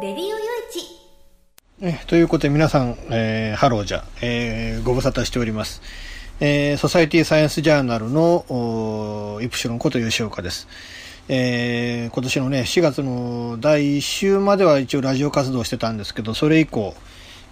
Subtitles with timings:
[0.00, 0.38] レディオよい
[0.72, 0.86] ち
[1.82, 5.82] えということで皆さん、えーハローじゃ、えーご無沙汰しております。
[6.40, 10.68] えーソサイティサイエンスジャーナルのイプシロンこと吉岡です。
[11.28, 16.94] えー今年のね、4月の第1週までは一応ラジオ活動してたんですけど、それ以降、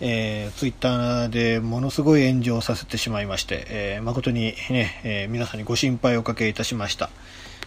[0.00, 7.10] えー、ツイッターでものすごい炎上させてしまいまして、えー誠にね、えー皆さんにご心配をおかけいたしました。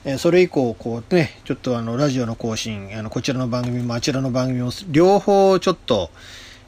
[0.04, 6.10] えそれ以降、こうね、ちょっとあの、ラジオの更新、あの、こちらの番組もあちらの番組も、両方ちょっと、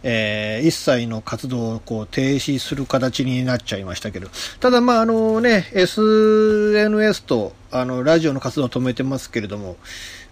[0.03, 4.27] えー一切の活動をこう停止する形になっちゃいましたけど、
[4.59, 9.77] ただまああのね、SNS とあのラジオの活動を止めてますけれども、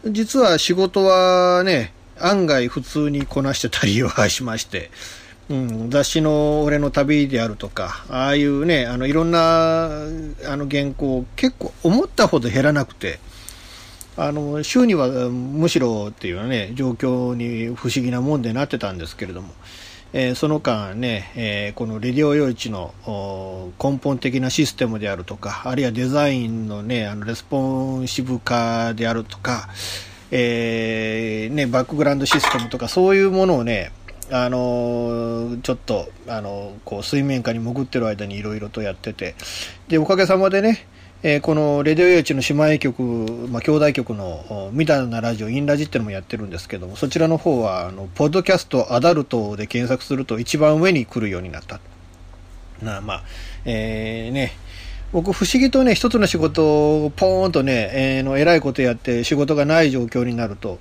[0.05, 4.91] 実は仕事はね、案外普通にこなしてたりはしまして、
[5.51, 9.89] うん、雑誌の俺の旅であるとか、ああいうね、あのいろんな
[10.47, 13.19] あの原稿結構思ったほど減らなくて、
[14.15, 19.53] あの週にはむしろっていうね状況に不思議なもんでなってたんですけれども、
[20.13, 22.93] えーその間ね、えーこのレディオ用地の
[23.77, 29.67] 根本的なシステムであるとかあるいはデザインのねあのレスポンシブ化であるとか、
[30.31, 33.91] えーね、バックグラウンドシステムとかそういうものをね
[34.31, 39.35] あのちょっとあのこう水面下に潜ってる間にいろいろとやってて
[39.89, 40.87] でおかげさまでね
[41.23, 43.03] えーこのレディオ用地の姉妹局、
[43.49, 51.79] まあ、兄弟局のみたいなラジオ、インラジってのもやってるんですけども、そちらの方は、あの、ポッドキャストアダルトで検索すると一番上に来るようになった。
[52.81, 53.23] なあまあ、
[53.65, 54.53] えーね、
[55.11, 60.79] 僕不思議とね、一つの仕事をポーンとね、えーの、偉いことやって仕事がない状況になると、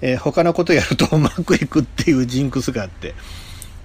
[0.00, 3.14] えー他のことやるとうまくいくっていうジンクスがあって、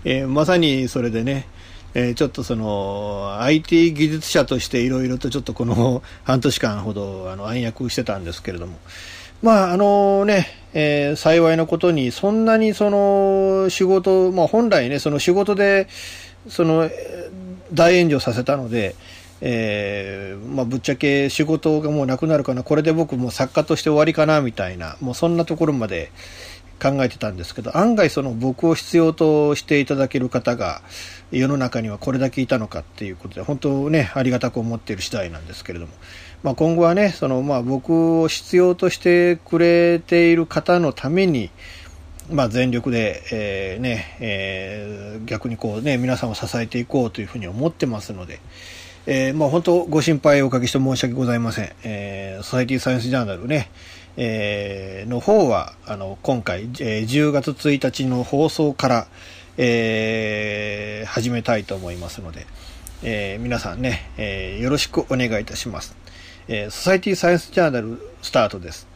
[0.06, 1.48] えーまさにそれでね、
[1.94, 8.78] えーちょっとその IT 技術者としていろいろとちょっとこの 半年間ほどあの暗躍してたんですけれども、
[9.42, 15.88] まああのね、えー幸いなことにそんなにその仕事、まあ本来ね、その仕事で
[16.48, 16.90] その
[17.74, 18.96] 大炎上させたので、
[19.46, 26.12] えーまあ、ぶっちゃけ仕事がもうなくなるかな、これで僕も作家として終わりかなみたいな、もうそんなところまで
[26.82, 30.82] 考えてたんですけど、案外その僕を必要としていただける方が
[31.30, 35.92] 世の中にはこれだけいたのかっていうことで、本当ね、ありがたく思っている次第なんですけれども、
[36.42, 41.50] まあ、今後はね、そのまあ僕を必要としてくれている方のために、
[42.32, 48.40] まあ、全力で、えーねえー逆にこう、ね、皆さんを支えていこうというふうに思ってますので、
[49.06, 51.72] えーまあ、本当ご心配をおかけして申し訳ございません。
[51.84, 53.70] えーソサイティサイエンスジャーナルね、
[54.16, 59.08] えーの方は、あの、今回、えー10月1日の放送から、
[59.58, 62.48] えー始めたいと思いますので、
[63.04, 65.98] えー皆さんね、えーよろしくお願いいたします。
[66.48, 68.93] えーソサイティサイエンスジャーナルスタートです。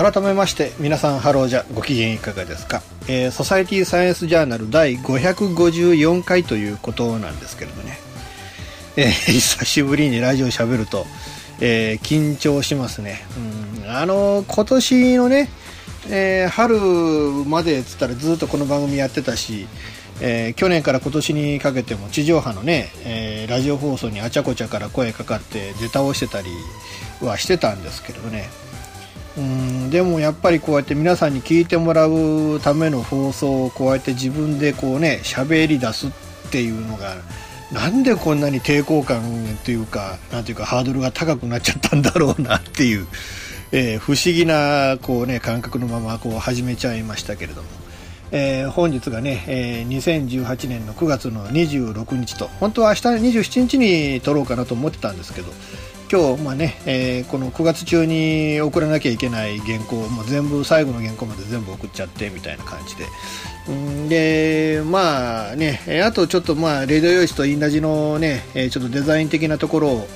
[0.00, 7.79] 改めまして皆さんハローじゃご機嫌いかがですか、えーソサイティサイエンスジャーナル第554回ということなんですけれど、
[9.02, 11.06] えー久しぶりにラジオ喋ると、
[11.58, 13.22] えー緊張しますね、
[13.82, 15.48] うん、あの今年のね、
[16.10, 16.78] えー春
[17.48, 19.66] までっつったらずっとこの番組やってたし、
[20.20, 26.50] え去年から今年にかけても地上波のね、えラジオ放送にあちゃこちゃから声かかって出倒してたり
[27.22, 28.50] はしてたんですけどね。
[29.38, 29.90] うん。
[29.90, 36.10] でもやっぱりこうやって皆さんに聞いてもらうための放送をこうやって自分でこうね喋り出すっ
[36.50, 37.16] ていうのが
[37.72, 39.22] なんでこんなに抵抗感
[39.64, 43.06] というかなんていうかハードルが高くなっちゃったんだろうなっていう、
[43.72, 47.68] えー不思議なこうね感覚のままこう始めちゃいましたけれども。
[48.32, 53.00] えー本日がね、えー2018年の9月の26日と本当は明日
[53.40, 55.52] 27日に撮ろうかなと思ってたんですけど
[56.12, 63.04] 今日、まあねえーこの9月中に送らなきゃいけない原稿も全部最後の原稿まで全部送っちゃってみたいな感じで
[64.08, 70.08] でまあねあとちょっとまあレディオ用紙とインラジのね、えちょっとデザイン的なところを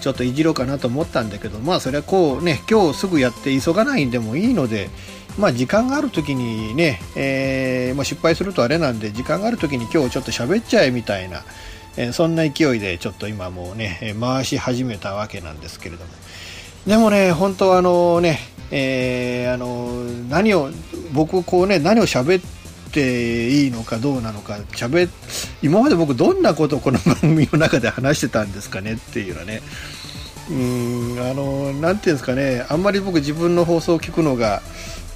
[0.00, 4.90] ちょっといじろうかなと思ったんだけどまあそれはこうね今日すぐやって急がないんでもいいので
[5.38, 11.44] まあ時間がある時にね、えーまあ、失敗するとあれなんで時間がある時に今日ちょっと喋っちゃえみたいな、
[11.96, 16.10] えー、そんな勢いでちょっと今もうね、回し始めたわけなんですけれども。
[16.86, 20.70] でもね、本当あのね、えー、あの、何を、
[21.12, 22.61] 僕こうね、何を喋って
[23.00, 25.08] いいのかどうなのか、喋、
[25.62, 29.62] 今まで僕どんなことをこの番組の中で話してたんですかねっていうのはね、
[30.50, 34.62] うん、あの、なんていうんですかね、あんまり僕自分の放送を聞くのが、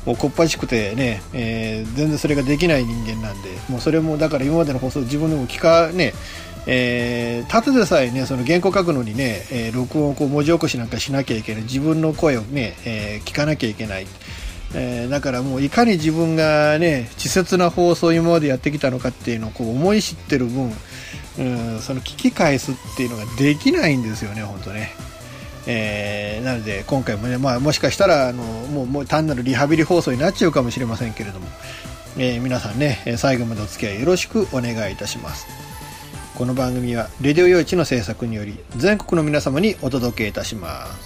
[0.06, 6.14] もうこっぱしくてね、えー、全然それができない人間なんで、もうそれもだから今までの放送自分でも聞か、ね、
[6.69, 11.62] えー、たとでさえね、その原稿書くのにね、えー、録音をこう文字起こしなんかしなきゃいけない。
[11.62, 14.06] 自分の声をね、えー、聞かなきゃいけない。
[14.78, 20.70] えー、だからもういかに自分がね、稚拙な放送を今までやってきたのかっていうのをこう思い知ってる分、
[21.38, 24.93] うん、その聞き返すっていうのができないんですよね、本当ね。
[25.67, 31.46] えー、なので今回もね、まあ、もしかしたらあのもうもう単なるリハビリ放送になっちゃうかもしれませんけれども、
[32.17, 35.49] えー、皆さんね最後までお付き合いよろしくお願いいたします
[36.37, 41.06] この番組はレディオ用地の制作により全国の皆様にお届けいたします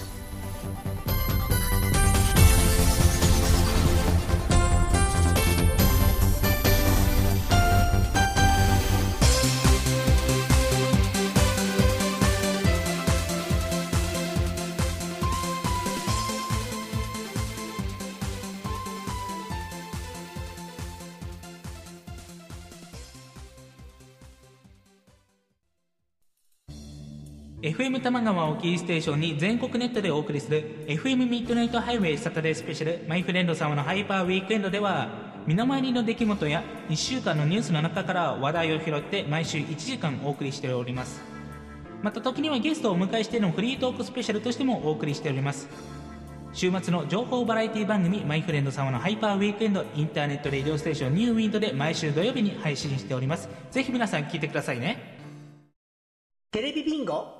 [28.00, 33.06] FM 玉川をキーステーションに全国ネットでお送りする FM ミッドナイトハイウェイサタデースペシャル。
[33.06, 35.08] マイフレンド様のハイパーウィークエンドでは
[35.46, 41.20] 身の回りの出来事や1週間のニュースの中から話題を拾って毎週1時間お送りしております。
[42.02, 45.68] また時にはゲストをお迎えしてのフリートークスペシャルとしてもお送りしております。
[46.54, 53.50] 週末の情報バラエティ番組マイフレンド様のハイパーウィークエンドインターネットレディオステーションニューウィンドで毎週土曜日に配信しております。
[53.70, 55.18] ぜひ皆さん聞いてくださいね。
[56.50, 57.39] テレビビンゴ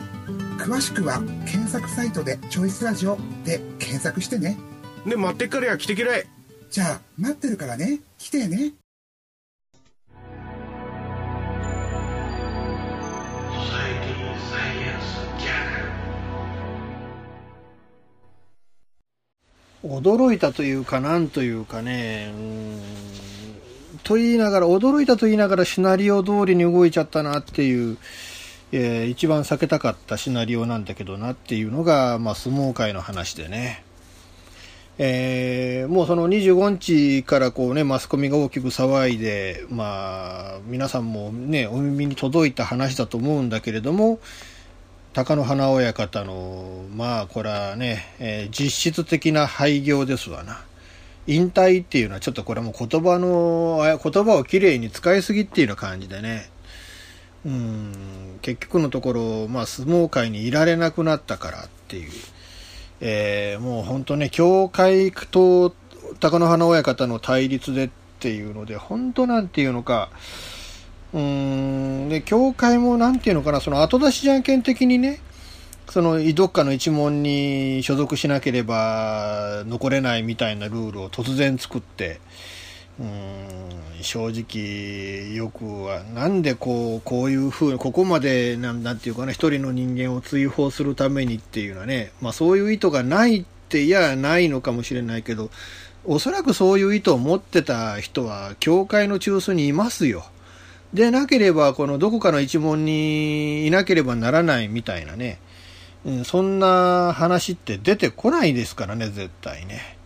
[0.61, 4.57] 詳しくは検索サイトで「チョイスラジオ」で検索してね。
[5.07, 6.27] で待ってっからや来てけらい。
[6.69, 7.99] じゃあ待ってるからね。
[8.19, 8.73] 来てね。
[19.83, 22.31] 驚いたというか、なんというかね、
[24.03, 27.97] と言いながら、驚いたと言いながらシナリオ通りに動いちゃったなっていう、
[28.71, 33.83] えー、一番避けたかったシナリオなんだけどなっていうのが、まあ、相撲界の話でね。
[34.97, 44.19] えー、もうその25日からこうね、マスコミが大きく騒いで、まあ、皆さんもね、お耳に届いた話だと思うんだけれども、
[45.13, 50.61] 貴乃花親方の、まあ、これはね、えー、実質的な廃業ですわな。
[51.25, 56.50] 引退っていうのはちょっとこれも言葉の、言葉をきれいに使いすぎっていうような感じでね。
[57.45, 62.11] うん、結局のところ、まあ、相撲界にいられなくなったからっていう、
[62.99, 65.73] えー、もう本当ね、教会と
[66.19, 70.09] 貴乃花親方の対立でっていうので、本当なんていうのか、
[71.13, 75.19] うん、で、教会もなんていうのかな、その後出しじゃんけん的にね、
[75.89, 82.21] その、どっかの一門に所属しなければ残れないみたいなルールを突然作って、
[83.01, 83.51] うん
[84.03, 95.49] 正直よくはなんでこうこういうふうにここまでなんなんていうかな一人の人間を追放するためにっていうのはね、まあ、そういう意図がないっていやないのかもしれないけど
[96.03, 100.25] おそらくそういう意図を持ってた人は教会の中枢にいますよ。
[100.93, 105.39] でなければこのどこかの一門にいなければならないみたいなね、
[106.03, 110.00] うん、そんな話って出てこないですからね絶対ね。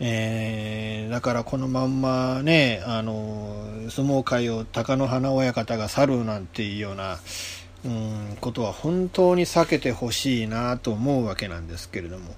[0.00, 3.54] えー、だからこのまんまね、あの、
[3.88, 7.18] 相撲界を貴乃花親方が去るなんていうような
[7.84, 12.34] うんことは本当に避けてほしいなと思うわけなんですけれども。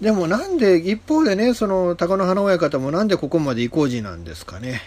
[0.00, 4.80] でもなんで、一方でね、その、高野花親方もなんでここまで意固地なんですかね。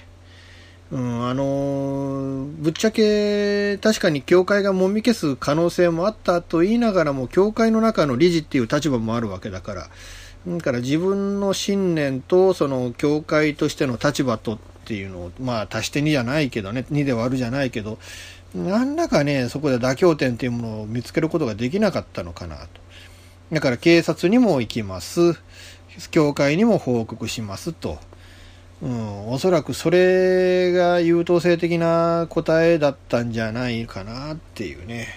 [0.91, 9.89] うん、あのぶっちゃけ、確かに教会がもみ消す可能性もあったと言いながらも、教会の中の理事っていう立場もあるわけだから、
[10.48, 18.00] だから自分の信念と、その、教会としての立場とっていうのを、まあ、足して2じゃないけどね、2で割るじゃないけど、
[18.55, 22.67] 何らかね、そこで妥協点っていうものを見つけることができなかったのかなと。
[23.51, 25.39] だから警察にも行きます。
[26.10, 28.00] 教会にも報告しますと。
[28.81, 35.07] うん、おそらくそれが優等生的な答えだったんじゃないかなっていうね。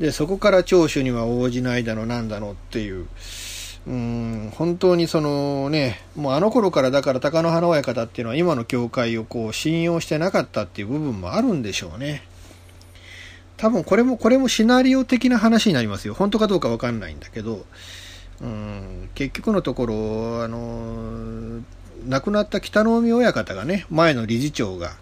[0.00, 3.06] で、そこから聴取には応じないだのなんだのっていう。
[3.86, 12.22] うん、本当にそのね、もうあの頃からだから貴乃花親方っていうのは今の教会をこう信用してなかったっていう部分もあるんでしょうね。
[13.56, 16.14] 多分これも、これもシナリオ的な話になりますよ。
[16.14, 17.64] 本当かどうかわかんないんだけど、
[18.40, 21.62] うん、結局のところ、あの
[22.06, 24.92] 亡くなった北の海親方がね、前の理事長が、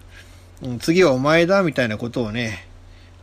[0.62, 2.67] うん、次はお前だみたいなことをね、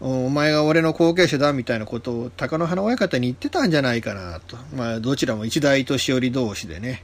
[0.02, 4.58] お前が俺の後継者だみたいなことを貴乃花親方に言ってたんじゃないかなと。
[4.76, 7.04] まあ、どちらも一代年寄り同士でね。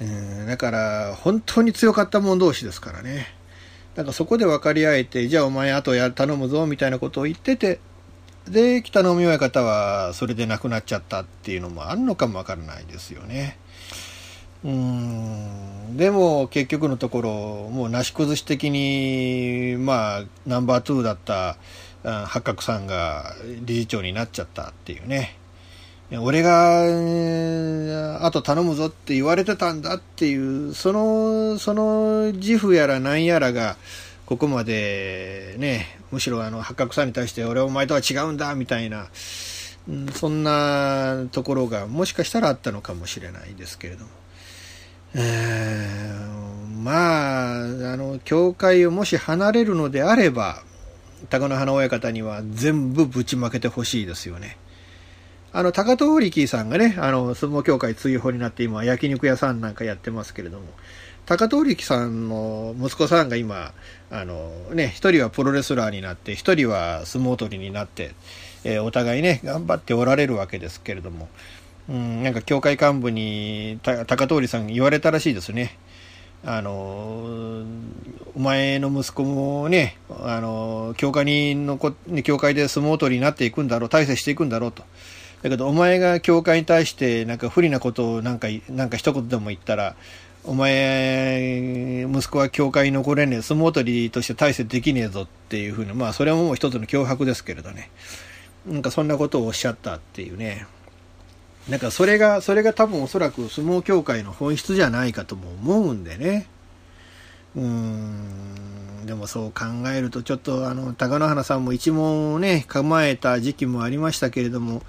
[0.00, 3.26] うん、だから、本当に強かった者同士ですからね。
[3.96, 7.80] だかそこで分かり合えて、じゃあお前あとや頼むぞみたいなことを言ってて、
[8.48, 13.58] で、北の海親方はそれで亡くなっちゃったっていうのもあるのかもわからないですよね。
[14.64, 17.30] うんでも結局のところ
[17.70, 21.56] もうなし崩し的にまあナンバー2だった
[22.02, 25.36] 八角さんが理事長になっちゃったっていうね
[26.20, 33.76] 俺があと頼むぞって言われてたんだっていうそのその自負やら何やらが
[34.24, 39.08] ここまでねむしろあの八角さんに対して俺はお前とは違うんだみたいな
[40.14, 44.10] そんなところがもしかしたらあったのかもしれないですけれども。
[46.78, 50.62] まあ、あの、教会をもし離れるのであれば、
[51.30, 54.56] 高野花親方には全部ぶちまけてほしいですよね。
[55.52, 60.66] あの、高遠力さんがね、あの、相撲協会追放になって今、焼肉屋さんなんかやってますけれども、
[61.26, 63.72] 高遠力さんの息子さんが今、
[64.10, 68.14] あの、ね、一人はプロレスラーになって、一人は相撲取りになって、
[68.64, 71.28] えー、お互いね、頑張っておられるわけですけれども、
[71.88, 75.78] うん、なんか教会幹部に高通さん言われたらしいですね。
[76.44, 77.64] あの、
[78.34, 84.84] お前の息子もね、あの、教会に残教会で相撲取りになっていくんだろう、大成していくんだろうと。
[85.42, 89.96] だけど、お前が教会に対してなんか不利なことをなんか、なんか一言でも言ったら、
[90.44, 97.90] お前、息子は教会に残れねえ、相撲取りとして大成できねえぞっていうふうに、まあ、それはもう一つの脅迫ですけれどね。
[98.66, 100.66] なんかそんなことをおっしゃったっていうね。
[101.68, 106.46] なんかそれが、それが多分おそらく相撲協会の本質じゃないかとも思うんでね。
[107.56, 114.82] うーん、でもそう考えるとちょっとあの、高野花さんも一問をね、構えた時期もありましたけれども、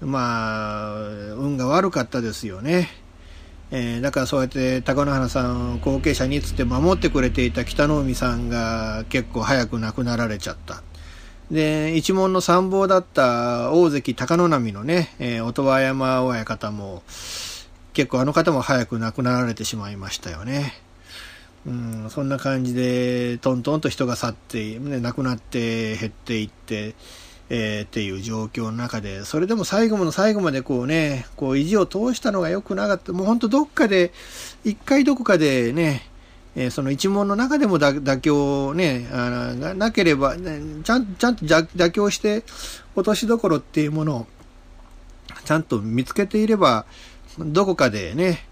[0.00, 2.88] まあ、運が悪かったですよね。
[3.70, 10.82] えー、だからそうやって高野花さんを後継者につって守ってくれていた北の海さんが結構早く亡くなられちゃった。
[11.50, 17.02] で、一門の参謀だった大関高野波のね、えー、音羽山親方も、
[17.92, 20.74] 結構あの方も早く亡くなられてしまいましたよね。
[21.66, 26.94] うん、そんな感じで、トントンと人が去って、ね、亡くなって減っていって、
[27.50, 33.12] えー、っていう状況の中で、それでも最後の最後までこうね、こう意地を通したのが良くなかった。
[33.12, 34.12] もうほんとどっかで、
[34.64, 36.09] 一回どこかでね、
[36.56, 42.42] えー、その一問の中でも妥協ね、あがなければ、ね、ちゃんちゃんと妥協して、
[42.96, 44.26] 落としどころっていうものを、
[45.44, 46.86] ちゃんと見つけていれば、
[47.38, 48.44] どこかでね、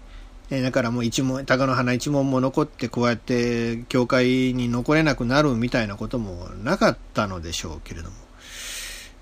[0.49, 8.15] えー、だからもう一問、鷹の花一問も残って、こうやって教会に残れなくなるみたいなこともなかったのでしょうけれども。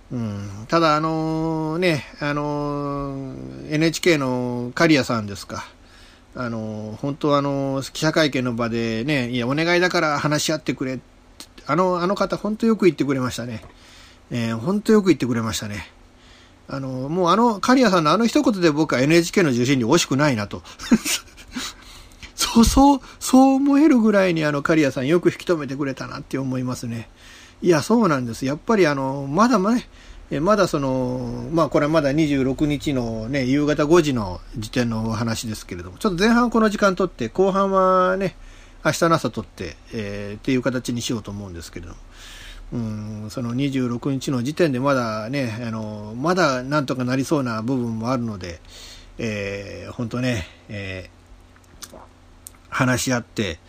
[0.10, 5.66] うん、ただ、あのー、ね、あのー、NHK の刈谷さんですか。
[6.40, 11.00] あの、本当あの、記者会見の場でね、いや、お願いだから話し合ってくれ。
[11.66, 13.64] あの、あの方、本当よく言ってくれましたね。
[14.30, 15.90] えー、本当よく言ってくれましたね。
[16.68, 20.62] あの、もうあの、刈谷さんのあの一言で僕は NHK の受信に惜しくないなと。
[22.36, 27.10] そう、そう、そう思えるぐらいにあの、刈谷さんよく引き止めてくれたなって思いますね。
[27.64, 28.46] いや、そうなんです。
[28.46, 29.90] やっぱりあの、まだまね、
[30.42, 38.36] まだその、まあこれはまだ26日のね、夕方5時の時点のお話ですけれども、ちょっと前半この時間取って、後半はね、
[38.84, 41.98] 明日の朝取って、えー、っていう形にしようと思うんですけれども、
[42.74, 48.60] うん、その26日の時点でまだね、あの、まだなんとかなりそうな部分もあるので、
[49.18, 51.98] えー、本当ね、えー、
[52.70, 53.60] 話し合って、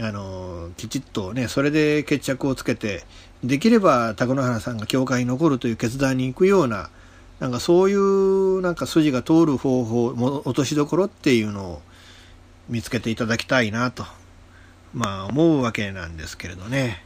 [0.00, 3.04] あの、きちっとね、それで決着をつけて、
[3.42, 6.90] できれば、高野花さんが教会に残るという決断に行くような、
[7.38, 11.82] なんかそういう、なんか筋が通る方法、も落としどころっていうのを
[12.68, 14.04] 見つけていただきたいなと、
[14.92, 17.02] まあ思うわけなんですけれどね。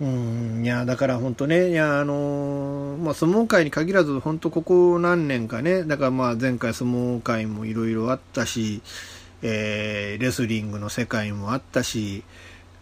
[0.00, 8.82] うん、いや、だから本当ね、いや、あのまあ、相撲界に限らず、本当ここ何年かね、だからまあ前回相撲界もいろいろあったし、
[9.42, 12.24] えーレスリングの世界もあったし、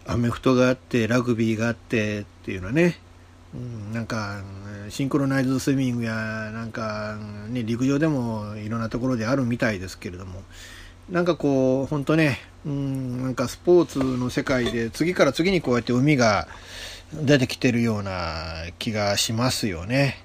[0.06, 2.98] アメフトがあって、ラグビーがあってっていうのはね、
[3.54, 4.42] うん、なんか、
[4.90, 7.16] シンクロナイズスイミングや、なんか、
[7.48, 10.42] ね、陸上でもいろんなところであるみたいですけれども、
[11.08, 16.48] なんかこう、本当ね、うん、なんかスポーツの世界で次から次にこうやって海が
[17.12, 20.22] 出てきてるような気がしますよね。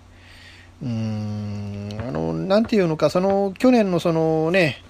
[0.82, 4.82] うん、あの、なんていうのか、その、去年のそのね、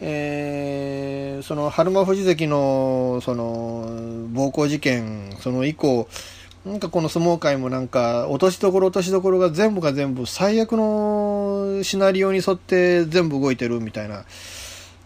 [0.00, 3.86] えーその春馬富士関のその
[4.32, 6.08] 暴行事件その以降
[6.64, 14.24] なんかこの相撲界もなんか落としどころ落としどころが全部が全部最悪のシナリオに沿って全部動いてるみたいな、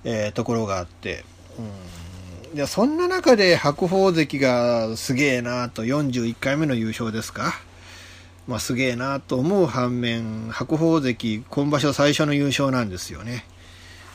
[0.04, 1.24] えーところがあって、
[1.58, 7.54] うん、いやそんな中で白鵬関がすげえなと41回目の優勝ですか。
[8.46, 13.44] まあ、すげえなと思う反面白鵬関今場所最初の優勝なんですよね。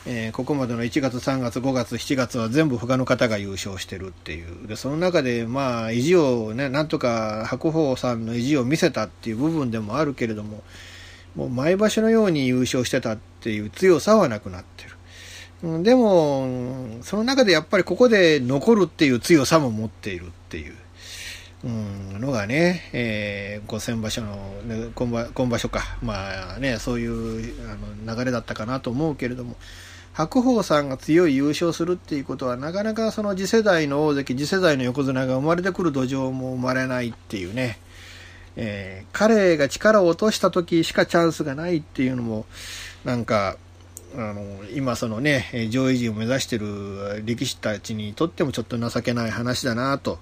[0.05, 4.67] えーここまでの1月、3月、5月、7月は全部他の方が優勝してるっていう。
[4.67, 10.61] で、その中で、まあ、意地をね、なんとか白鵬さんの意地を見せたっていう部分でもあるけれども、
[11.35, 15.83] もう毎場所のように優勝してたっていう強さはなくなってる。
[15.83, 20.75] でも、その中でやっぱりここで残るっていう強さも持っているっていう。
[21.63, 29.55] うん、のがね、えー、5000場所の、ね、今場今場所か、まあね、そういうあの流れだったかなと思うけれども、
[30.13, 37.79] 白鵬さんが強い優勝するっていうことは、なかなかその次世代の大関、次世代の横綱が生まれてくる土壌も生まれないっていうね、
[38.55, 42.45] えー彼が力を落とした時しかチャンスがないっていうのも、
[43.03, 43.57] なんか、
[44.15, 50.19] あの今そのね、上位陣を目指してる力士たちにとってもちょっと情けない話だなと、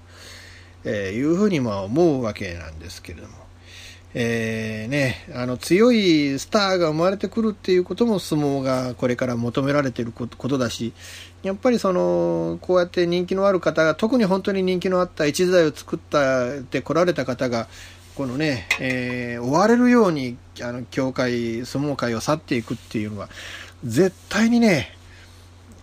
[0.85, 3.33] えいうふうにまあ思うわけなんですけれども、
[4.13, 10.91] えーね、あの強いスターが生まれてくるっていうことも相撲がこれから求められてることだし
[11.43, 17.67] やっぱりそのこうやって人気のある方が特に本当に人気のあった一時代を作ったって来られた方が
[18.15, 23.29] このね、えー追われるようにあの協会相撲界を去っていくっていうのは
[23.85, 24.95] 絶対にね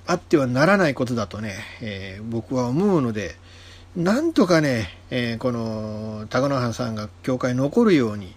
[0.06, 3.36] あってはならないことだとね、えー僕は思うので、
[3.98, 8.32] なんとかね、えーこの高野花さんが教会に残るように、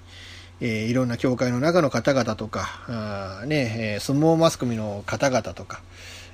[0.60, 5.82] えーいろんな教会の中の方々とか、あね、えー相撲マスコミの方々とか、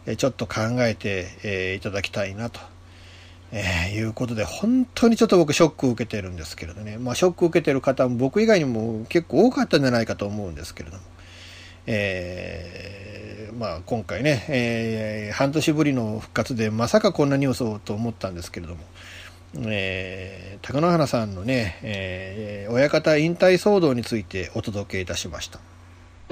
[0.05, 2.61] えーちょっと考えて、えーいただきたいなと。
[3.51, 6.97] えーいうことで、本当にちょっと僕ショックを受けてるんですけれどね。
[6.97, 11.03] まあショックを受けてる方も僕以外にも結構多かったんじゃないかと思うんですけれども。
[11.85, 13.06] えー
[13.57, 18.81] まあ今回ね、えー半年ぶりの復活でまさかこんなニュースをと思ったんですけれども、
[19.67, 25.59] えー、高野花さんのね、えー親方引退騒動についてお届けいたしました。
[26.19, 26.29] 現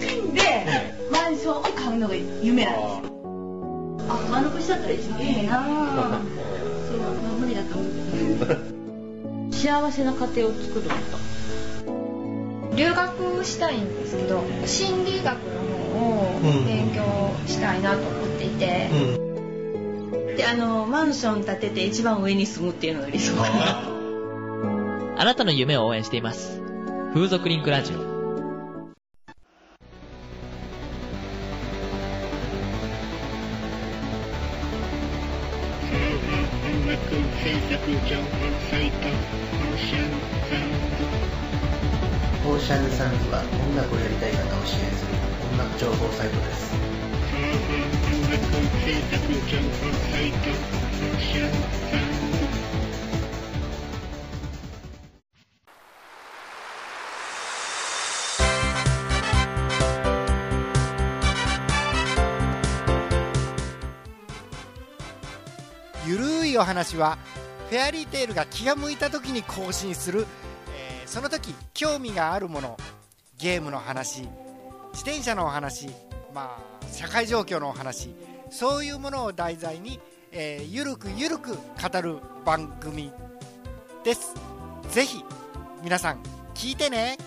[0.00, 0.40] 金で
[1.12, 3.10] マンションを買うのが夢なんですよ。
[4.08, 5.62] あ、満足しちゃったら一番いいな。
[6.88, 7.86] そう、まあ、無理だと思
[8.76, 8.79] う。
[9.60, 12.76] 幸せな家庭を作ること。
[12.76, 15.60] 留学したいんですけど心理学の
[16.00, 17.02] 方を勉強
[17.46, 18.88] したいなと思っていて、
[20.38, 23.82] で、あの、マンション建てて一番上に住むっていうのが理想かな。
[25.20, 26.62] あなたの夢を応援しています。
[27.12, 28.10] 風俗リンクラジオ。
[37.90, 38.30] オーシャンズ
[38.70, 38.76] サ
[42.56, 45.12] ンズは音楽をやりたい方を支援する
[45.52, 46.70] 音楽情報サイトです。
[66.06, 67.18] ゆるいお話は
[67.68, 70.26] フェアリーテールが気が向いた時に更新する、
[71.10, 72.78] その時興味があるもの
[73.36, 74.20] ゲームの話
[74.92, 75.88] 自転車のお話
[76.32, 78.14] まあ社会状況のお話
[78.48, 79.98] そういうものを題材に、
[80.30, 83.10] えーゆるくゆるく語る番組
[84.04, 84.34] です。
[84.90, 85.24] ぜひ
[85.82, 86.22] 皆さん
[86.54, 87.18] 聞いてね。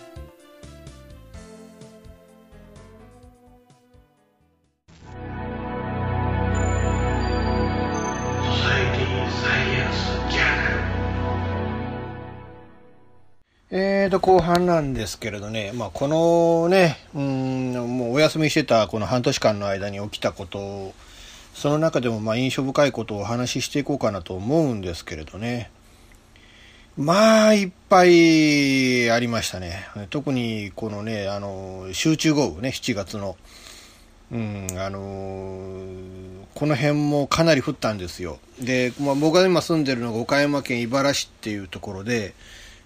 [14.14, 20.94] と、後半なんですけれどね、まあ、このね、うん、もうお休みしてたこの半年間の間に起きたことを、
[21.54, 25.72] その中でもま印象深いことをお話ししていこうかなと思うんですけれどね。
[26.96, 29.88] まあ、いっぱいありましたね。
[30.12, 33.36] 特にこのね、あの、集中豪雨ね、7月の。
[34.32, 35.70] うん、あの
[36.56, 38.40] この辺もかなり降ったんですよ。
[38.60, 42.34] で、まあ、僕が今住んでるのが岡山県井原市っていうところで、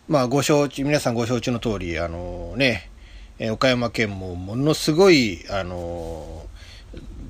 [0.08, 2.90] まあ、ご承知、皆さんご承知の通り、あのね、
[3.52, 6.46] 岡山県もものすごい、あの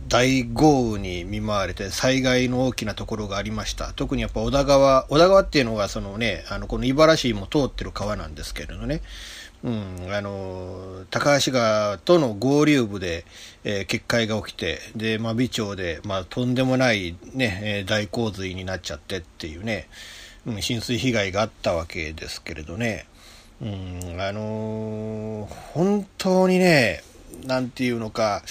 [0.07, 3.93] 大豪雨に見舞われて災害の大きなところがありました。
[3.93, 9.01] 特にやっぱ小田川、小田川っていうのがそのね、あの、この茨城市も通ってる川なんですけれどね、
[9.63, 13.25] うん、あの、高橋川との合流部で、
[13.63, 19.89] えー決壊が起きて、で、真備町で、まあ、とんでもないね、大洪水になっちゃってっていうね、
[20.61, 23.05] 浸水被害があったわけですけれどね、
[23.61, 27.01] うん、あのー本当にね、
[27.45, 28.43] なんていうのか、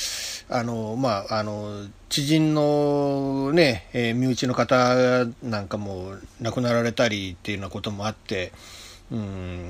[0.49, 8.53] あの、まあ、あの、知人のね、えー身内の方なんかも亡くなられたりっていうようなこともあって、
[9.11, 9.69] うん、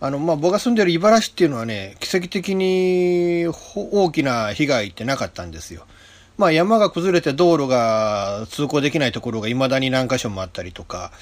[0.00, 5.86] あの、まあ、僕が住んでる茨城市っていうのはね、奇跡的に大きな被害ってなかったんですよ。
[6.38, 11.12] まあ、山が崩れて道路が通行できないところが未だに何箇所もあったりとか、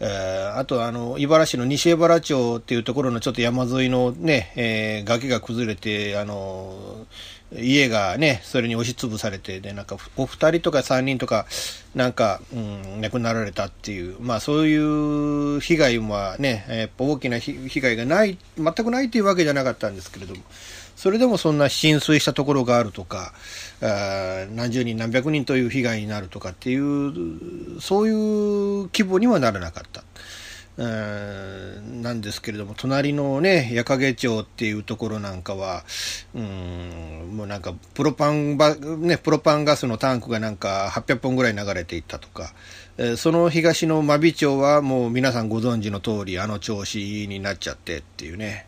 [0.00, 7.06] えーあとあの、茨市の西江原町っていうところのちょっと山沿いのね、えー崖が崩れて、あの、
[7.52, 11.46] 家がね、それに押しつぶされて、で、なんか、お二人とか三人とか、
[11.94, 20.42] なんか、うん、亡くなられたっていう、まあそういう被害はね、やっぱ大きな被被害がない、全くないっていうわけじゃなかったんですけれども、
[20.96, 23.32] それでもそんな浸水したところがあるとか、
[23.82, 28.14] あ何十人何百人という被害になるとかっていう、そういう
[28.92, 30.04] 規模にはならなかった。
[30.76, 35.84] うんなんですけれども、隣のね、矢掛町っていうところなんかは、
[36.34, 42.52] うん、もうなんか、プロパンバ、ね、プロパンガスのタンクがなんか800本ぐらい流れていったとか、
[42.98, 48.66] えその東の真備町はもう皆さんご存知の通り、あの調子になっちゃってっていうね。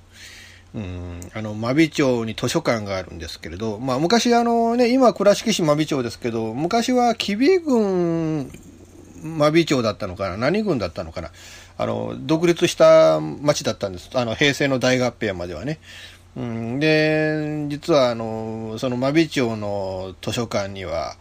[0.76, 8.50] うん、あの、真備町に図書館があるんですけれど、まあ昔あのね、今倉敷市真備町ですけど、昔は吉備郡
[9.22, 11.30] 真備町だったのかな何郡だったのかな
[11.78, 14.10] あの、独立した町だったんです。
[14.12, 15.78] あの、平成の大合併まではね。
[16.36, 21.16] うん、で、実はあの、その真備町の図書館には、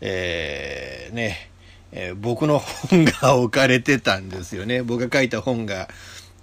[0.00, 1.50] えー、ね、
[1.92, 4.82] え僕の本が置かれてたんですよね。
[4.82, 5.88] 僕が書いた本が。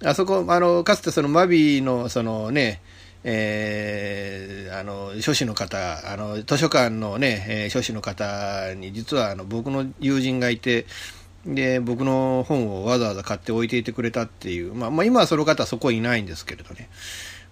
[0.04, 2.80] あそこ、あの、かつてその真備の、そのね、
[3.24, 10.86] えーあの、書士の方、あの、図書館のね、えー書士の方に、実はあの、僕の友人がいて、
[11.46, 16.88] で、僕の本をわざわざ買って置いていてくれたっていう、まあ、まあ、今はその方はそこいないんですけれどね。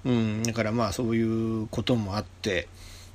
[0.04, 2.68] うん、だからまあ、そういうこともあって、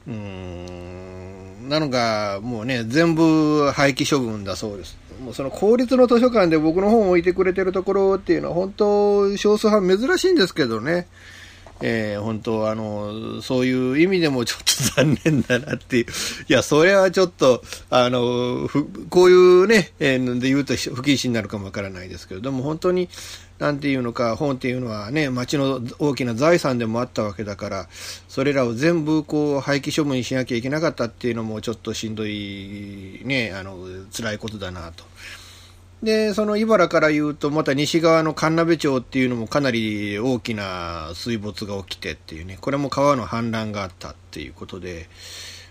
[0.07, 4.97] うん、なのが、もうね、全部廃棄処分だそうです。
[5.23, 11.07] もうその公立の図書館で僕の本を置いてくれてるところっていうのは本当少数派珍しいんですけどね。
[11.81, 16.05] えー本当あの、そういう意味でもちょっと残念だなっていう。
[16.47, 18.69] いや、それはちょっと、あの、
[19.09, 23.09] こういうね、えーで言うと不謹慎になるかもわからないですけど、でも本当に、
[23.59, 27.87] なんていうのか、本っていうのはね、町の大きな財産でもあったわけだから、
[28.27, 33.77] それらを全部こう廃棄処分しなきゃいけなかったっていうのもちょっとしんどい、ね、あの、
[34.11, 35.05] 辛いことだなと。
[36.03, 45.07] で、その茨から言うと、また西側の神鍋町っていうのもかなり大きな水没が起きてっていうね、これも川の氾濫があったっていうことで、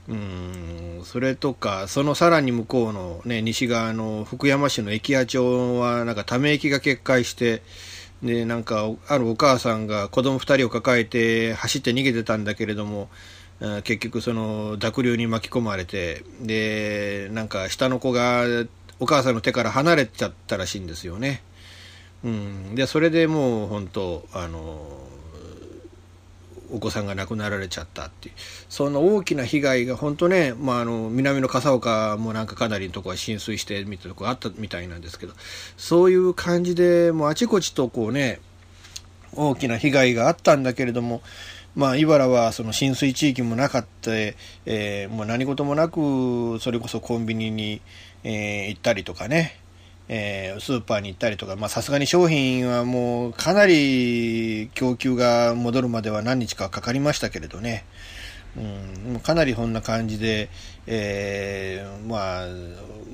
[0.07, 7.63] うん、それとか、そのさらに向こうのね、西側の福山市の駅屋町は、なんかため息が決壊して、
[8.23, 13.09] で、なんか、あるお母さんが子供二人を抱えて走って逃げてたんだけれども、
[13.85, 18.45] 結局その濁流に巻き込まれて、で、なんか下の子が
[19.01, 21.43] お母さんの手から離れちゃったらしいんですよね。
[22.25, 22.75] うん。
[22.75, 24.81] で、それでもう本当、あの、
[26.73, 28.35] お子さんが亡くなられちゃったっていう、
[28.69, 35.35] その大きな被害が本当ね、まあ、あの南の笠岡もなんかかなりのところが浸水してみたいなとこあったみたいなんですけど、
[35.77, 38.41] そういう感じで、もうあちこちとこうね、
[39.35, 41.23] 大きな被害があったんだけれども、
[41.75, 47.83] まあ、茨はその浸水地域もなかった、えー、もう何事もなく、それこそコンビニに、
[48.23, 49.61] えー、行ったりとかね、
[50.09, 57.85] えー、スーパーに行ったりとか、さすがに商品はもうかなり供給が戻るまでは何日かかかりましたけれどね、
[58.57, 60.49] うん、かなりこんな感じで、
[60.87, 62.47] えー、まあ、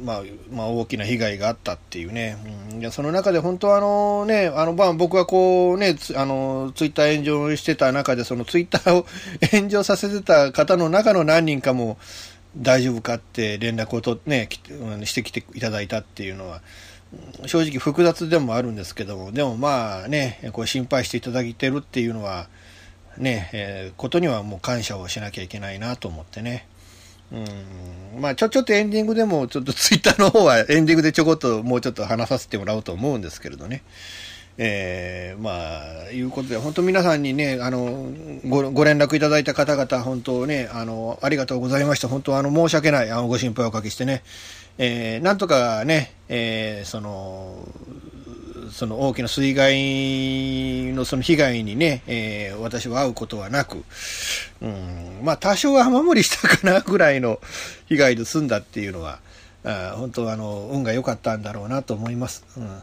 [0.05, 2.37] まあ、まあ、大きな被害があったっていうね、
[2.73, 9.07] うん、いやその中で本当はあのね、あの、まあ、僕はこうね、あの、ツイッター炎上してた中で、そのツイッターを
[9.53, 11.99] 炎上させてた方の中の何人かも、
[12.57, 14.49] 大丈夫かって連絡をと、ね、
[15.05, 16.63] してきていただいたっていうのは、
[17.47, 22.49] 正直複雑でもあるんですけども、でもまあね、こう心配していただいてるっていうのは、
[23.19, 26.67] ね、えー、ことにはもう感謝をしなきゃいけないなと思ってね。
[27.33, 33.83] うん、まあちょ、ちょっとエンディングでも、ちょっとツイッターの方はエンディングでちょこっともうちょっと話させてもらおうと思うんですけれどね。
[34.63, 38.13] えー、まあ、いうことで、本当皆さんにね、あの、
[38.47, 42.09] ご、ご連絡いただいた方々、本当ね、あの、ありがとうございました。
[42.09, 44.23] 本当、あの、申し訳ない、あの、ご心配をおかけしてね、
[44.77, 47.67] えー、なんとかね、えー、その、
[48.71, 53.83] その大きな水害のその被害にね、えー、私は会うことはなく、
[54.61, 57.41] うん、まあ多少は雨漏りしたかなぐらいの
[57.87, 59.19] 被害で済んだっていうのは、
[59.65, 62.45] あ本当あの、運が良かったんだろうなと思います。
[62.57, 62.83] うん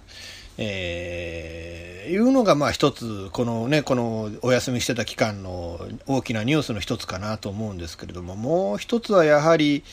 [0.58, 9.84] えー、いうのがまあ一つ、このね、このお休みしてた期間の大きなニュースの一つかなと思うんですけれども、もう一つはやはり、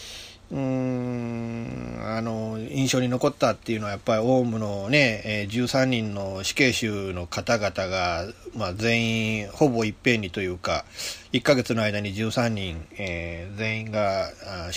[0.51, 10.85] うーんあの印象に残ったっていうのはやっぱりオウムのね、えー、13人の死刑囚の方々が、まあ、全員ほぼいっぺんにというか
[11.33, 14.29] 1ヶ月の間に13人、えー、全員が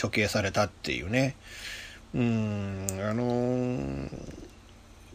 [0.01, 1.35] 処刑されたっていうね。
[2.15, 4.09] うんあのー、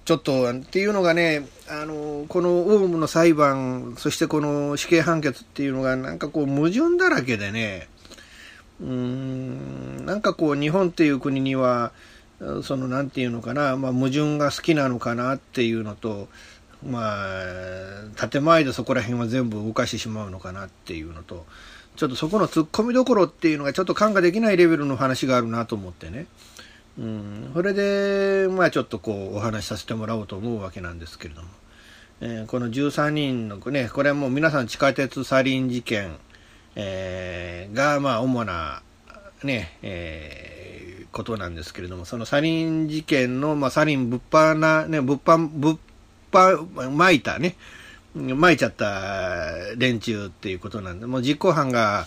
[0.05, 7.89] ちょっとっていうのがね、あのこのオウムの裁判そしてこの死刑判決っていうのがなんかこう矛盾だらけでね
[8.81, 11.93] うーんなんかこう日本っていう国には
[12.65, 16.29] そのなんていうのかな、まあ、矛盾が好きなのかなっていうのと
[16.85, 21.47] まあ建前でそこら辺は全部動かしてしまうのかなっていうのと
[21.95, 26.27] ちょっとそこの突っ込みどころっていうのがちょっと感化できないレベルの話があるなと思ってね。
[26.99, 31.49] うん、それで、まあちょっとこうお話しさせてもらおうと思うわけなんですけれども、
[32.21, 36.17] えー、この13人のね、これはもう皆さん地下鉄サリン事件、
[36.77, 38.83] えー、が、まあ、主な、
[39.43, 45.79] ね、えー、ことなんですけれども、そのサリン事件の、まあ、サリン物販な、ね、物販、物
[46.31, 47.57] 販、巻いたね、
[48.15, 52.07] 巻いちゃった連中っていうことなんで、もう実行犯が、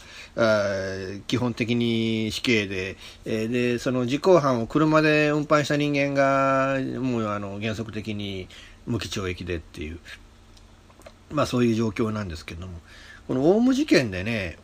[1.25, 8.47] 基本的に死刑で、えー、で、その実行犯を車で運搬した人間が、もうあの原則的に
[8.85, 9.99] 無期懲役でっていう、
[11.31, 12.73] まあそういう状況なんですけども、
[13.27, 14.59] このオウム事件でね、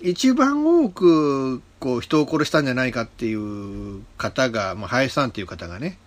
[0.00, 5.98] 一番多くこう人を殺したんじゃないかっていう方が、まあ、林さんっていう方がね、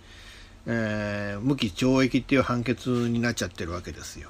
[0.65, 4.29] えー、無期懲役っていう判決になっちゃってるわけですよ。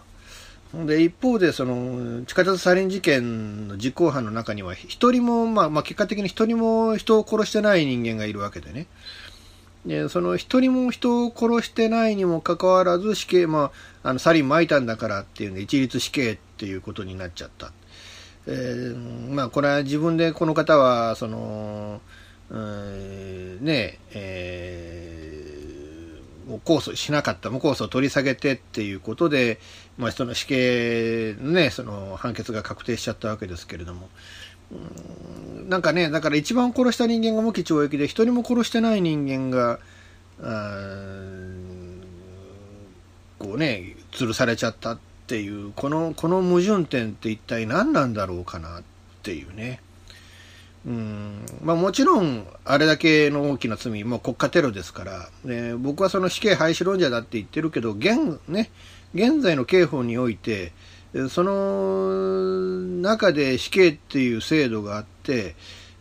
[0.73, 8.87] で、一方で、その、地下鉄サリン事件の実行犯の中には、一人も、まあ、まあ、結果的に一人も人を殺してない人間がいるわけでね。
[9.85, 13.71] で、その一人も人を殺してないにもかかわらず死刑、ま
[14.03, 17.73] あ、あの、サリン撒いたんだからっていうんで、一律死刑っていうことになっちゃった。
[18.47, 22.01] えー、まあ、これは自分でこの方は、その、
[22.49, 25.10] うん、ねえー、
[26.51, 29.59] も控訴しなかった、無控訴を取り下げてっていうことで、
[29.97, 34.09] まあ、その死刑のね、その判決が確定しちゃったわけですけれども、
[34.71, 39.79] うんなんかね、だから一番殺した人間が無期懲役で、一人も殺してない人間が、
[43.39, 48.83] こうね、吊るされちゃったっていう、この、この矛盾点って一体何なんだろうかなっ
[49.23, 49.81] ていうね。
[50.85, 51.45] うん。
[51.63, 58.71] まあ、もちろん、あれだけの大きな罪、もう国家テロですから、ね、僕はその死刑廃止論者だって言ってるけど、現、ね、
[59.13, 60.71] 現在の刑法において、
[61.29, 65.55] その中で死刑っていう制度があって、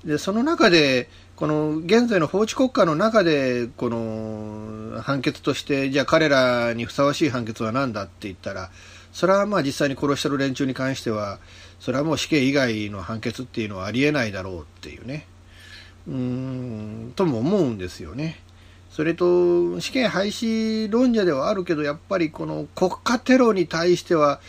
[0.05, 8.71] で、その中で、この現在の法治国家の中で、この判決として、じゃあ彼らにふさわしい判決は何だって言ったら、
[9.13, 11.39] それはまあ実際に殺してる連中に関しては、
[11.81, 15.27] それはもう死刑以外の判決っていうのはありえないだろうっていうね、
[16.07, 18.41] うーん、とも思うんですよね。
[18.91, 24.41] それと、死刑廃止論者ではあるけど、やっぱりこの国家テロに対しては、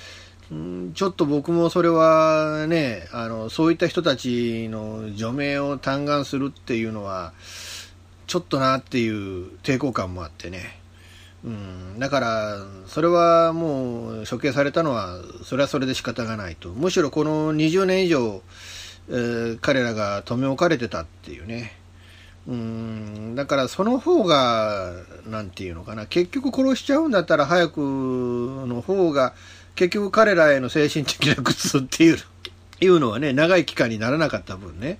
[0.94, 7.32] ちょっと僕もそれはね、あの、そういった人たちの除名を嘆願するっていうのは、
[8.28, 10.81] ちょっとなっていう抵抗感もあってね。
[11.43, 16.69] うん、だから、それはもう処刑されたのは、それはそれで仕方がないと。
[16.69, 18.41] むしろこの20年以上、
[19.10, 21.75] えー彼らが留め置かれてたっていうね。
[22.47, 24.93] うん、だからその方が、
[25.27, 29.34] なんていうのかな、結局殺しちゃうんだったら早くの方が、
[29.75, 32.17] 結局彼らへの精神的な苦痛っていう
[32.82, 34.97] いうのはね、長い期間にならなかった分ね、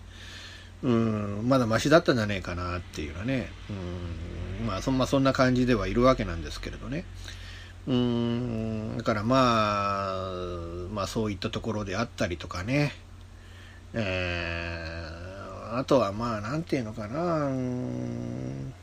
[0.84, 3.52] うん、まだマシだったんじゃねえかなっていうのはね、
[4.60, 7.06] うん、まあそん,、まあ、そんな感じではいるわけなんですけれどね。
[7.88, 10.24] うん、だからまあ、
[10.92, 12.94] まあそういったところであったりとかね、
[13.94, 15.22] えー
[15.74, 18.74] あとはまあなんていうのかな、うん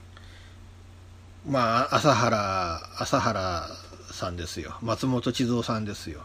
[1.47, 3.69] まあ朝原、朝原
[4.11, 4.77] さんですよ。
[4.81, 6.21] 松本千蔵さんですよ。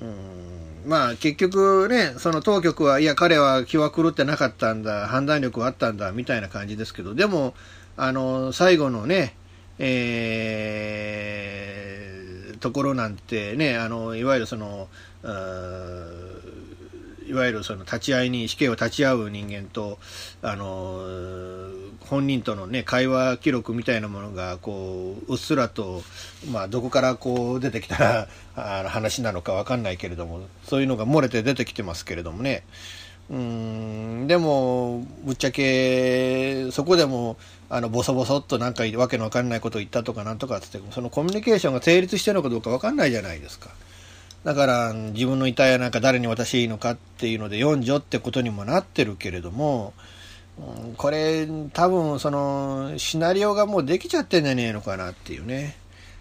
[0.00, 7.54] うんまあ結局ね、その当局は、いや、彼は気は狂ってなかったんだ、判断力はあったんだ、みたいな感じですけど、でも、
[7.96, 9.36] あの、最後のね、
[9.78, 11.62] えー
[12.62, 14.88] ところなんてね、あの、いわゆるその、
[17.32, 19.98] いわゆるその立ち会いに死刑を立ち会う人間と
[20.42, 21.00] あの
[22.00, 26.02] 本人との、ね、会話記録みたいなものがこううっすらと、
[26.50, 32.64] まあ、どこからこう出てきたあの話なのかわかんないけれどもそういうのが漏れて出てきてますけれどもね
[33.30, 37.38] うんでもぶっちゃけそこでも
[37.70, 43.70] あのボソボソっとなんかわけのわかんないことを言ったとかなんとかっつってそのコミュニケーションが成立してるのかどうかわかんないじゃないですか。
[44.44, 55.76] だから自分の遺体はなんか誰に渡していいのかっていうので四女ってことにもなってるけれども、うんこれ多分そのシナリオがもうできちゃってんじゃねえのかなっていうね。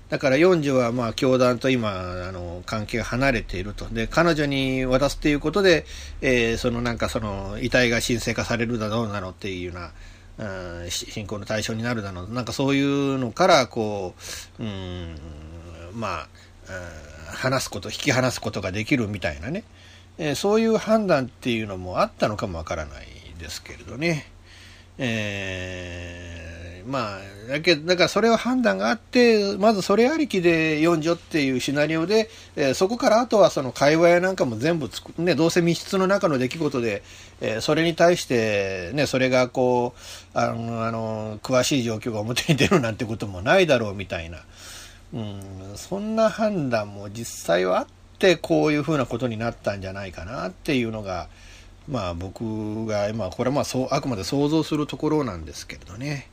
[0.10, 3.86] だから四女はまあ教団と今あの関係が離れていると。
[3.86, 5.86] で、彼女に渡すっていうことで、
[6.22, 9.92] えーそのなんかその遺体が神聖化されるだどうなのっていうような、
[10.84, 12.30] うん信仰の対象になるだろう。
[12.30, 14.16] なんかそういうのからこ
[14.60, 15.16] う、うん、
[15.94, 16.28] まあ、
[17.34, 19.64] 話すこと、引き離すことができるみたいなね、
[20.18, 23.08] えーそういう判断っていうのもあったのかもわからない
[23.40, 24.28] ですけれどね。
[24.98, 37.04] えーまあ、だけ、だからそれは判断があって、まずそれありきで四女っていうシナリオで、えーそこからあとはその会話やなんかも全部つく、ね、どうせ密室の中の出来事で、
[37.40, 44.40] えーそれに対して、ね、それがこう、あの、あの、詳しい状況が表に出るなんてこともないだろうみたいな。
[45.14, 45.42] うん、
[45.76, 47.88] そんな判断も実際はあっ
[48.20, 51.28] てこういうふうなことになったんじゃないかなっていうのが
[51.90, 56.30] まあ僕がまあこれはまあそうあくまで想像するところなんですけれどね、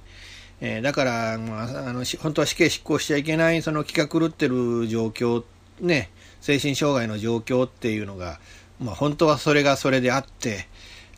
[0.60, 5.44] えーだから、まあ、あの本当は死刑執行しちゃいけないその気が狂ってる状況
[5.80, 6.10] ね
[6.40, 8.38] 精神障害の状況っていうのが、
[8.80, 10.68] まあ、本当はそれがそれであって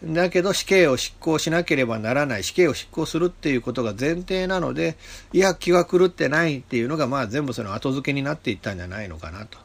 [0.02, 4.96] だけど死刑を執行しなければならない死刑を執行するっていうことが前提なので
[5.32, 9.58] いや気は狂ってないっていうのがまあ全部その後付けになっていったんじゃないのかなと。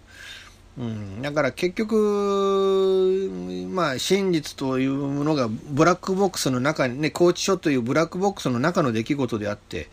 [0.78, 3.32] うん、だから結局、
[3.72, 9.88] まあ、真実というものがブラックボックスの中にね、拘置所というブラックボックスの中の出来事であって、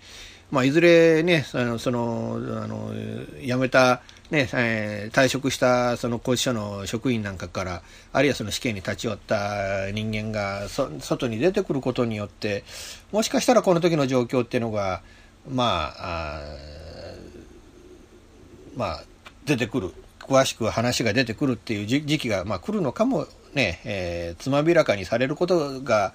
[0.51, 2.93] まあ、いずれね、その、その、あの、
[3.41, 7.83] 辞めた、ね、えー退職したその拘置所の職員なんかから、
[8.15, 10.69] あるいはその死刑に立ち寄った人間が
[11.01, 12.65] 外に出てくることによって、
[13.13, 15.03] もしかしたらこの時の状況っていうのが、
[15.47, 16.41] まあ、あ
[18.75, 19.05] まあ、
[19.45, 26.15] 出てくる、詳しく話が出てくるっていう時時期が、まあ、来るのかもね、えーつまびらかにされることが、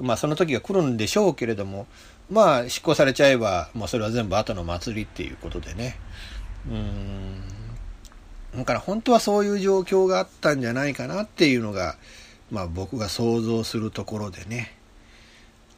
[0.00, 1.86] まあ、その時が来るんでしょうけれども、
[2.30, 5.98] まあ、執行されちゃえば、まあ、それは全部後の祭りっていうことでね。
[6.68, 7.42] うん。
[8.56, 11.96] だから本当はそういう状況があったんじゃないかなっていうのが、
[12.50, 14.74] まあ僕が想像するところでね。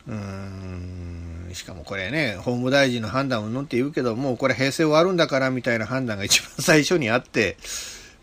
[0.09, 1.51] うん。
[1.53, 7.57] しかもこれね、法務大臣の判断をのって言うけど、もうこれ平成終わるんだからみたいな判断が一番 最初にあって、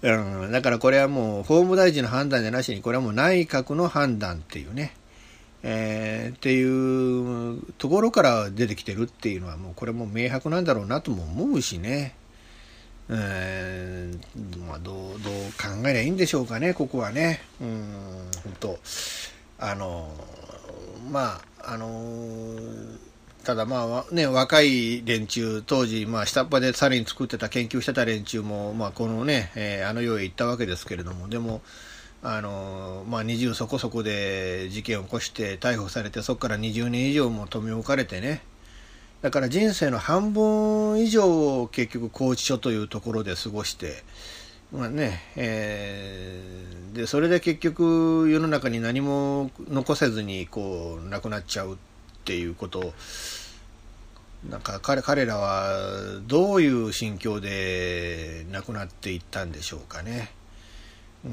[0.01, 0.11] う
[0.47, 0.51] ん。
[0.51, 4.93] だからこれはもう法務大臣の判断じゃなしに、これはもう内閣の判断っていうね。
[5.61, 12.15] えーっていうところから出てきてるっていうのはもうこれも明白なんだろうなとも思うしね。
[13.11, 17.41] えーまあ、どう、どう考えりゃいいんでしょうかね、ここはね。
[17.59, 18.79] うん、本当
[19.57, 20.09] あの、
[21.09, 22.55] まあ、あの、
[23.43, 31.61] ただまあ、ね、若い連中、当時、まあ、下っ端でサリン作ってた、研究してた連中も、まあ、このね、えーあの世へ行ったわけですけれども、でも、
[32.21, 38.43] あの、まあ、20そこそこで事件を起こして逮捕されて、そこから20年以上も留め置かれてね、
[39.21, 44.03] だから人生の半分以上を結局拘置所というところで過ごして、
[44.71, 51.77] まあね、えーで、それで結局世の中に何も残せずにこう亡くなっちゃうっ
[52.25, 52.93] ていうこと
[54.49, 55.69] なんか彼彼らは
[56.27, 60.31] どういう心境で亡くなっていったんでしょうかね。
[61.25, 61.27] う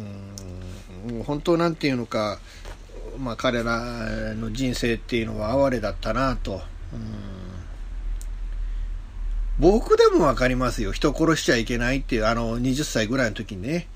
[1.18, 2.40] ん本当なんていうのか、
[3.18, 6.62] まあ、彼らの人生っていうのは哀れだったなと。
[6.92, 7.45] うん
[9.58, 10.92] 僕でもわかりますよ。
[10.92, 13.88] 人殺しちゃいけないっていう、あの、20歳ぐらいの時にね。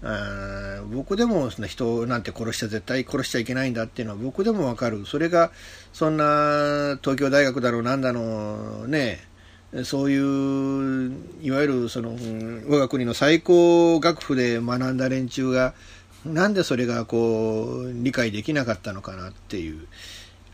[0.00, 5.06] あ僕でもその人なんて殺しちゃ絶対殺しちゃいけないんだっていうのは僕でもわかる。
[5.06, 5.50] それが、
[5.92, 9.18] そんな東京大学だろうなんだのね、
[9.84, 12.16] そういう、いわゆるその、
[12.68, 15.74] 我が国の最高学府で学んだ連中が、
[16.24, 19.86] なんでそれがこう、理解できなかったのかなっていう。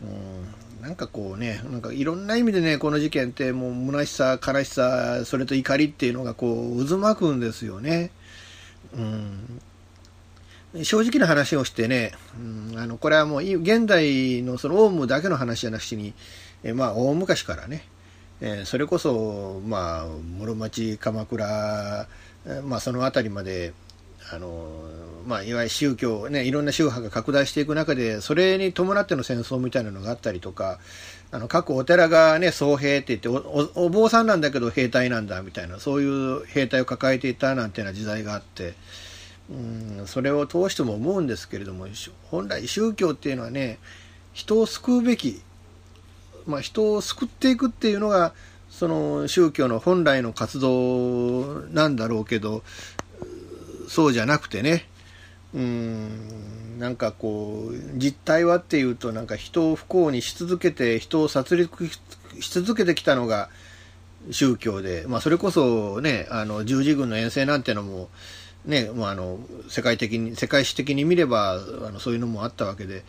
[0.01, 8.11] うん、なんかこうね、なんかいろんな意味でね、この事件ってもう虚しさ、悲しさ、それと怒りっていうのがこう渦巻くんですよね。
[8.93, 16.13] うん、正直な話をしてね、うん、あのこれはもう現代のそのオウムだけの話じゃなくしに、
[16.63, 17.83] えまあ大昔からね、
[18.41, 20.05] えー、それこそまあ
[20.37, 22.07] 室町鎌倉、
[22.63, 23.73] まあ、その辺りまで
[24.31, 24.83] あの
[25.27, 30.79] まあ、いわゆる宗教、ね、いろんな宗派が拡大していく中で、それに伴っての戦争みたいなのがあったりとか、
[31.31, 38.73] あの各お寺が、ね、僧兵って言っておお坊さんなんだけど兵隊なんだみたいなそういう兵隊を抱えていたなんていうような時代があって
[39.49, 41.87] うんそれを通しても思うんですけれども
[42.31, 43.79] 本来宗教っていうのはね
[44.33, 45.41] 人を救うべき、
[46.47, 48.33] まあ、人を救っていくっていうのが
[48.69, 52.63] その宗教の本来の活動なんだろうけど
[53.87, 54.87] そうじゃなくてね
[55.53, 61.89] うんなんかこう実態はっていうとなんか人を不幸にし続けて人を殺戮
[62.41, 63.49] し続けてきたのが
[64.31, 68.09] 宗教で、まあ、それこそねあの十字軍の遠征なんてのも
[68.65, 73.03] ね、まあ、あの世界的に世界史的に見ればあのそういうのもあったわけで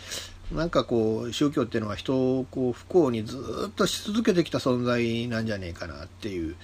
[0.52, 6.54] なんかこう宗教っていうのは人をこう不幸にずっとし続けてきた存在なんじゃねえかなっていう。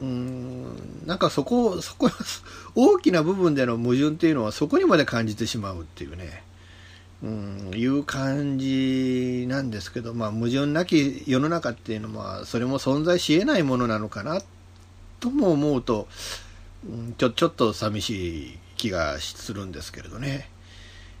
[0.00, 2.10] うん、なんかそこ、そこ、
[2.74, 6.42] 大きな部分での矛盾っていうのはそこにまで感じてしまうっていうね、
[7.22, 14.42] うん、いう感じなんですけど、まあ矛盾なき世の中っていうのは、それも存在し得ないものなのかな、
[15.20, 16.08] とも思うと、
[16.88, 20.48] うん、ちょ、ちょっと寂しい気がするんですけれどね。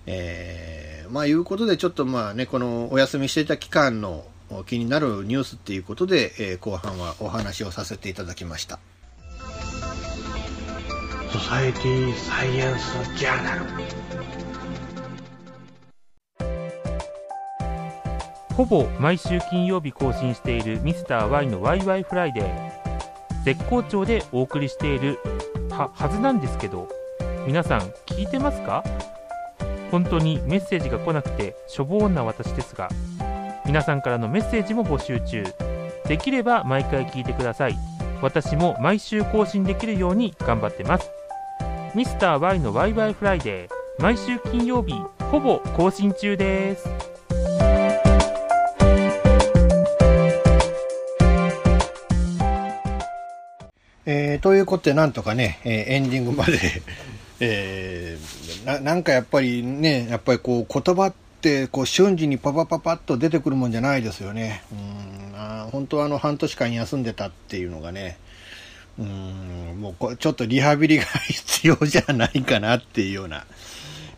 [0.06, 4.24] えー、まあいうことでちょっとまあね、このお休みしていた期間の
[4.66, 8.78] 気になるニュースっていうことで、えー、後半はお話をさせていただきました。
[11.32, 13.64] ソサエティサイエンスジャーナル
[18.54, 22.80] ほぼ毎週金曜日更新しているミスター y のワイワイフライデー。
[23.44, 25.18] 絶好調でお送りしている
[25.70, 26.88] ははずなんですけど
[27.46, 28.84] 皆さん聞いてますか？
[29.90, 32.90] 本当にメッセージが来なくてしょぼーんな私ですが
[33.70, 35.44] 皆さんからのメッセージも募集中。
[36.08, 37.76] できれば毎回聞いてください。
[38.20, 41.08] 私も毎週更新できるように頑張ってます。
[41.94, 44.02] ミスター y のワイワイフライデー。
[44.02, 44.94] 毎週金曜日
[45.30, 46.88] ほぼ更新中です。
[54.04, 56.58] えー、ということでなんとかね、えー、エンディングまで。
[57.38, 61.29] えー、ななんかやっぱりねやっぱりこう言葉って
[61.68, 64.62] こう瞬時にパパパパッと出てくるもんじゃないですよね。
[64.72, 68.18] うんあ本当はあの半年間休んでたっていうのがね、
[68.98, 73.46] うんもうこちょっとリハビリが必要じゃないかなっていうような、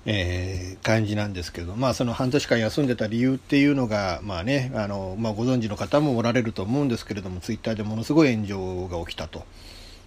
[0.05, 9.45] えー、感じなんですけど、まあその半年間休んでた理由っていうのが、まあね、あの、まあご存知の方もおられると思うんですけれども、ツイッターでものすごい炎上が起きたと。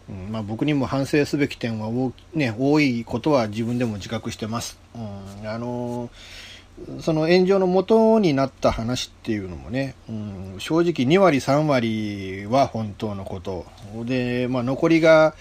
[0.10, 4.78] うんまあ、僕にも反省すべき点は多,、ね、多いことは自分でも自覚してます。
[4.94, 6.10] うんあのー
[7.00, 13.66] その炎上の元になった話っていうのもね、うん、正直2割3割は本当のこと
[14.04, 15.36] で、まあ、残りが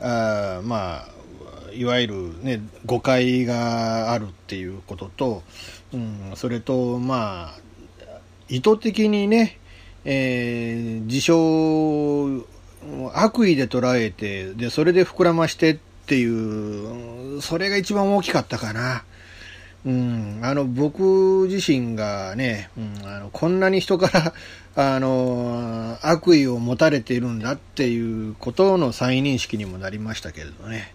[0.00, 1.08] あまあ
[1.74, 5.42] いわゆる、ね、誤解があるっていうことと、
[5.92, 7.58] うん、それとまあ
[8.48, 9.58] 意図的にね、
[10.04, 12.46] えー、自称
[13.12, 19.04] 悪意で捉えてでそれで膨らましてっていうそれが一番大きかったかな。
[19.86, 24.34] うん、あの僕自身がね、うん、あのこんなに人から
[24.94, 30.94] あの悪意を持たれているんだっていうことの再認識にもなりましたけれどね、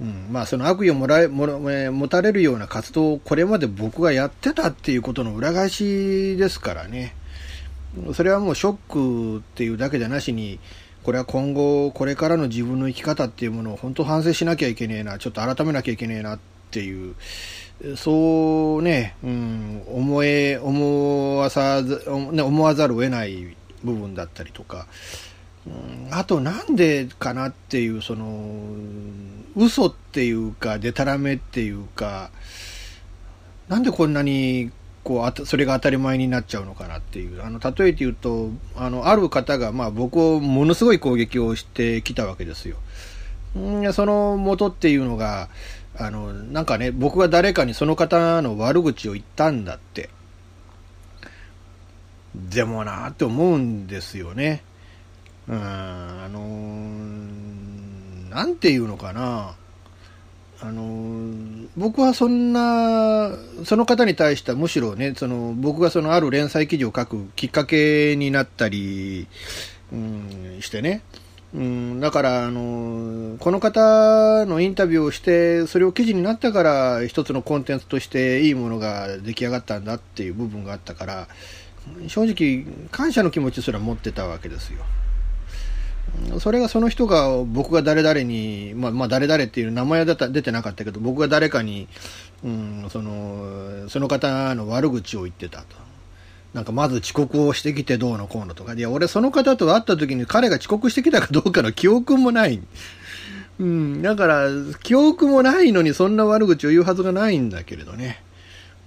[0.00, 0.26] うん。
[0.30, 7.14] まあ、その悪意をもらえも持たれるような活動をこれまで僕がやってたっていうことの裏返しですからね。
[8.14, 10.58] それはもうショックっていうだけじゃなしに
[11.02, 16.38] これは今後これからの自分の生き方っていうものを本当反省しなきゃいけねえなちょっと改めなきゃいけねえなっ
[16.70, 17.14] ていう
[17.96, 24.86] そうね、うん、思え、思わさ、ね、思わざるを得ない部分だったりとか、
[25.66, 28.64] うん、あとなんでかなっていう、その、
[29.56, 32.30] 嘘っていうか、でたらめっていうか、
[33.68, 34.70] なんでこんなに
[35.04, 42.76] こうそれが当たり前になっちゃうのかなっていうあの例えて言うとあのある方が、まあ、僕をものすごい攻撃をしてきたわけですよ。
[43.58, 45.48] んその元っていうのが
[45.96, 50.10] あのなんかね僕が誰かにその方の悪口を言ったんだって。
[52.34, 54.62] でもなって思うんですよね。
[55.48, 56.40] うんあの
[58.34, 59.54] なんていうのかな。
[60.64, 63.32] あの僕はそんな、
[63.64, 69.26] その方に対してはむしろね、その僕がそのある連載記事を書くきっかけになったり、
[69.92, 71.02] うん、してね、
[71.54, 81.28] うん、だから、あの、この方のインタビューをして、それを記事になったから、一つのコンテンツとしていいものが出来上がったんだっていう部分があったから、
[82.08, 84.82] 正直、感謝の気持ちすら持ってたわけですよ。
[86.40, 91.88] それがその人が僕が誰々に、まあ、まあ誰々っていう名前は出てなかったけど、僕が誰かに、
[92.44, 95.91] うん、その、その方の悪口を言ってたと。
[96.54, 98.74] なんかまず遅刻をしてきてどうのこうのとか。
[98.74, 102.60] いや、俺その方と会った時に彼が遅刻してきたかどうかの記憶もない。
[103.58, 104.48] うん、だから、
[104.82, 108.22] 記憶もないのにそんな悪口を言うはずがないんだけれどね。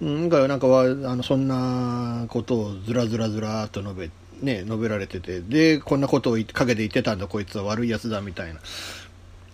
[0.01, 0.86] うん、だからなんかは、あ
[1.16, 4.09] の、そんなことをずらずらずらっと述べ、
[4.41, 8.59] ね、述べられてて、で、こんなことを陰で言ってたんだ、こいつは悪いやつだ、みたいな。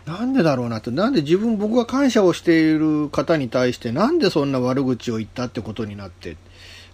[0.05, 6.37] なんでだろうなって、なんで自分、僕が感謝をしている方に対して、なんでそんな悪口を言ったってことになって、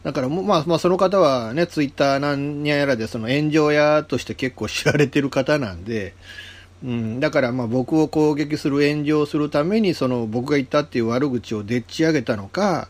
[0.07, 6.13] だから、まあ、まあ、その方はね、ツイッターなんやらで、その炎上屋として結構知られてる方なんで、
[6.81, 12.87] うん、だからまあ僕を攻撃する炎上するためにその僕が言ったっていう悪口をでっち上げたのか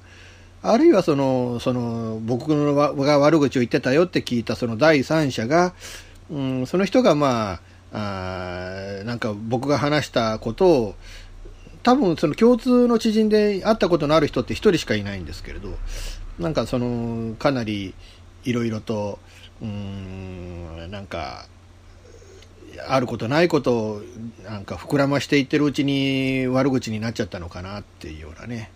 [0.62, 5.74] あるいはその、その、僕が悪口を言ってたよって聞いたその第三者が、
[6.30, 7.62] うん、その人がま
[7.94, 10.96] あ、あなんか僕が話したことを、
[11.82, 15.70] 多分その共通の知人で会ったことのある人って一人しかいないんですけれど、
[16.40, 17.94] なんかその、かなり
[18.44, 19.20] いろいろと、
[19.62, 21.48] うん、なんか、
[22.88, 24.02] あることないことを
[24.44, 28.72] なんか膨らましていってるうちに悪口になっちゃったのかなっていうようなね。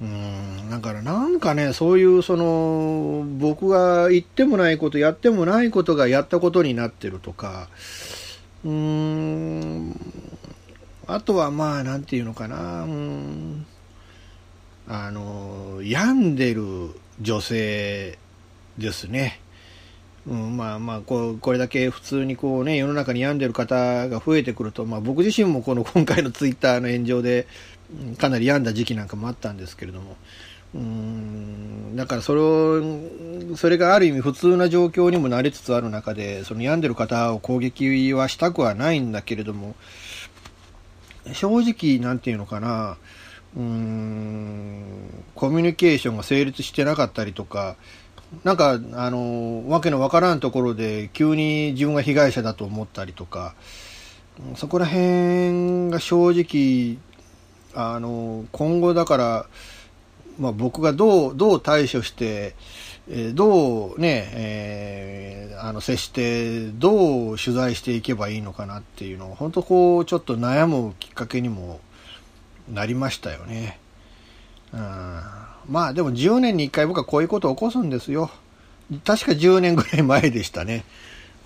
[0.00, 7.68] うんだからなんかね、そういうその、僕が言ってもないこと、やってもないことがやったことになってるとか、
[8.64, 9.98] うん、
[11.06, 13.66] あとはまあ、なんていうのかな、うん、
[14.88, 18.18] あの、病んでる女性
[18.78, 19.40] ですね。
[20.28, 27.46] うん、まあまあこう、これだけ普通にこうね、世の中に病んでる方が増えてくると、まあ僕自身もこの 今回のツイッターの炎上で、
[28.18, 30.16] かなり病んだ時期なんかもあったんですけれども、
[30.74, 39.74] うんだからそれを、それがある意味普通な状況にもなりつつある中で、その病んでる方を攻撃はしたくはないんだけれども、
[41.32, 42.98] 正直、なんていうのかな、
[43.56, 47.76] うん、コミュニケーションが成立してなかったりとか、
[48.44, 53.54] なんか、あの、わけのわからんところで急に自分が被害者だと思ったりとか、
[54.56, 56.98] そこら辺が正直
[57.74, 59.46] あの今後だから、
[60.38, 62.54] まあ、僕がどうどう対処して、
[63.08, 71.80] え、どうね、えー、あの接してどう取材していけばいいのかなっていうのを本当こうちょっと悩むきっかけにも
[72.72, 73.78] なりましたよね。
[74.72, 74.80] うん、
[75.68, 78.30] まあでも10年に1回僕はこういうことを起こすんですよ。
[79.04, 80.84] 確か10年ぐらい前でしたね。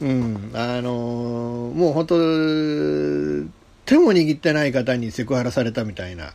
[0.00, 2.14] うん、あのー、もう本当
[3.84, 6.32] 手も握ってない方にセクハラされたみたいな、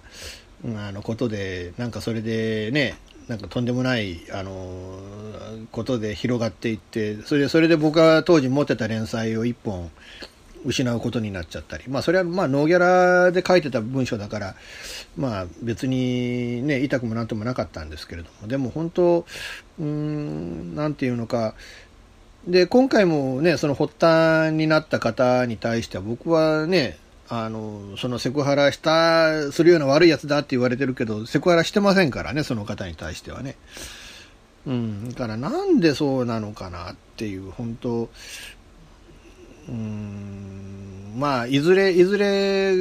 [0.64, 5.00] うん、あのことで、なんかそれでね、なんかとんでもない、あの
[5.72, 9.90] ことで広がっていって、それで、それで僕が当時持ってた連載を一本
[10.66, 14.56] 失うことになっちゃったり、まあそれはまあノーギャラで書いてた文章だから、
[15.16, 19.26] まあ別にね、痛くもなんともなかったんですけれども、でも本当、
[19.80, 21.54] うん、なんていうのか、
[22.48, 26.98] で、今回もね、その発端になった方に対しては僕はね、
[27.28, 33.56] あの、そのセクハラした、するような悪いやつだって言われてるけど、セクハラしてませんからね、その方に対してはね。
[34.68, 38.10] うん、だからなんでそうなのかなっていう、本当
[39.68, 42.74] うん、まあ、いずれ、いずれ、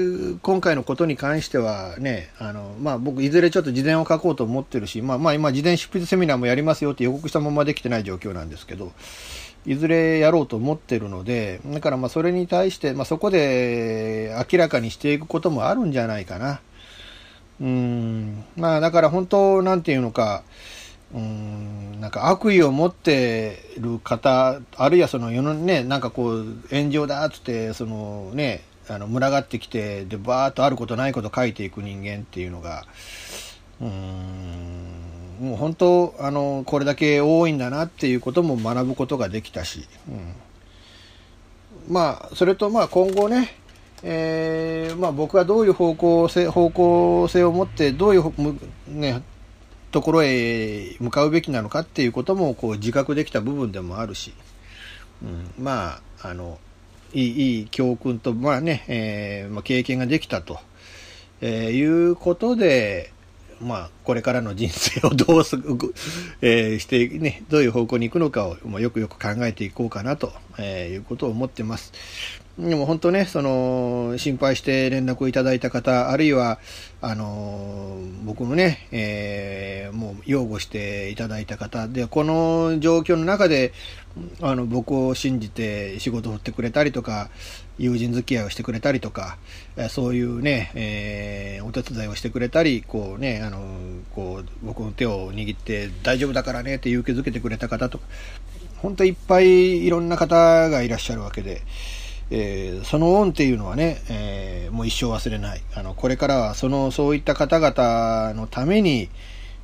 [0.43, 8.93] 今回のことに関してはね、あの、まあ僕、いずれちょっと事前を書こうと思ってるし、まあまあ今、事前執筆セミナーもやりますよって予告したままできてない状況なんですけど、
[9.66, 16.61] いずれやろうと思ってるので、だからまあそれに対して、まあそこで明らかにしていくこともあるんじゃないかな。
[17.61, 20.43] うん、まあだから本当、なんていうのか、
[21.15, 32.85] うんなんか悪意を持ってる方あるいはその世のねなんかこう炎上だっつってそのねあの群がってきてでバーッとあることないこと書いていく人間っていうのが
[33.81, 33.89] うん
[35.41, 40.35] もう本当あのこれだけ多いんだなっていうことも学ぶことができたし、うん、
[41.89, 43.57] まあそれとまあ今後ね
[44.07, 48.25] えーまあ、僕はどういう方向性方向性を持ってどういう、
[48.87, 49.23] ね、
[49.95, 54.34] ところへ向かうべきなのかっていうこともこう自覚できた部分でもあるし、
[55.22, 56.59] うん、まああの
[57.12, 60.59] いいいい教訓と、まあねえーまあ、経験ができたと、
[61.40, 63.12] えー、いうことで、
[63.61, 65.55] まあ、これからの人生をどうす、
[66.42, 71.92] えー、して、ね、どういう方向に行くのかを、まあ、よくよく考えていこうかなと、えー、いうことを思ってます。
[72.59, 76.61] でも本当ね、その、心配して連絡をいただいた方、あるいは、
[77.01, 83.73] あの、僕もね、えー、もう擁護していただいた方、で、この状況の中で、
[84.41, 87.29] あの、僕を信じて仕事を振ってくれたりとか、
[87.77, 89.37] 友人付き合いをしてくれたりとか、
[89.89, 93.59] そういうね、えー、お手伝いをしてくれたり、こうね、あの、
[94.15, 98.05] こう、僕の手を握って大丈夫だからねって勇気づけてくれた方とか、
[98.77, 101.63] 本当いっぱいいろんな方がいらっしゃるわけで、
[102.37, 105.62] えー、その恩っていうのはね、えー、もう一生忘れない。
[105.76, 109.09] あの、これからはその、そういった方々のために、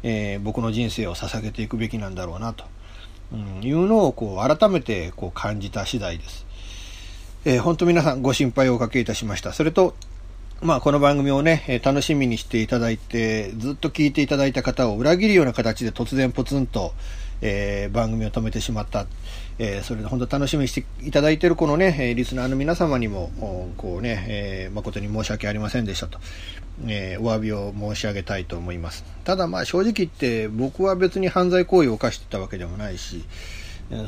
[0.05, 2.65] えー、僕の人生を捧げていくべきなんだろうなと、
[3.33, 6.47] うん、いうのをこう改めてこう感じた次第です。
[7.45, 9.53] えー、本当皆さんご心配をおかけいたしました。
[9.53, 9.97] それと、
[10.63, 16.93] まあ、この番組をね、楽しみにしていただいて、ずっと聞いていただいた方を裏切るような形で突然ポツンと、
[17.41, 19.07] えー、番組を止めてしまった。
[19.63, 23.31] えー、それで本当楽しみにしていただいているこのね、リスナーの皆様にも、
[23.77, 26.19] こうね、えー、誠に申し訳ありませんでしたと、
[26.87, 29.05] えー、お詫びを申し上げたいと思います。
[29.23, 33.23] ただまあ正直言って僕は別に犯罪行為を犯してたわけでもないし、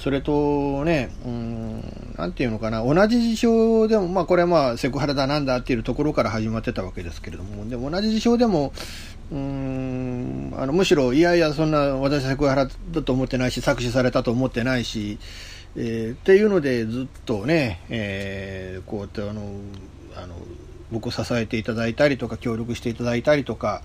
[0.00, 8.72] それとね、うん、なんていうのかな、同じ事象でも、まあこれはまあセクハラだなんだっていうところから始まってたわけですけれども、でも同じ事象でも、
[9.32, 15.18] うんあのむしろ、いやいや、そんな私はセクハラだと思ってないし、搾取されたと思ってないし、
[15.74, 19.42] えー、っていうので、ずっとね、えー、こうやってあの
[20.16, 20.34] あの
[20.90, 23.82] 僕を支えていただいたりとか、協力していただいたりとか、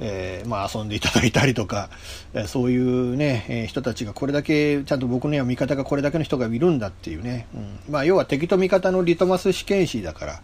[0.00, 1.90] えー、まあ、遊んでいただいたりとか、
[2.32, 10.42] えそういうね、え人たちがこれだけ、ちゃんと僕には味方がこれだけの人がいるんだっていうね、うん、まあ、要は敵と味方のリトマス試験紙だから、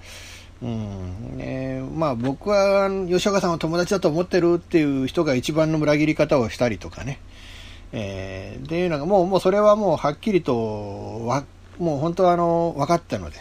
[0.61, 7.21] うんね、まあ僕は吉岡さんを友達だと思ってるっていう人が一番の裏切り方をしたりとかね。
[7.93, 11.45] えー、っていうのがもう、もうそれはもうはっきりとわ、
[11.79, 13.37] もう本当はあの、分かったので、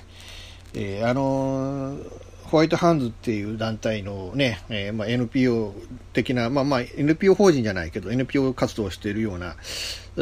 [0.74, 1.98] えー、あの、
[2.44, 5.74] ホワイトハンズっていう団体のね、えー、まあ、NPO
[6.14, 9.58] 的な、まあまあ NPO 法人じゃないけど NPO 活動をしているような、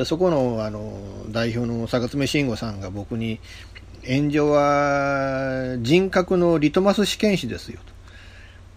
[0.06, 3.40] そこのあの代表の坂爪慎吾さんが僕に、
[4.08, 7.94] 炎上は人格のリトマス試験紙ですよと。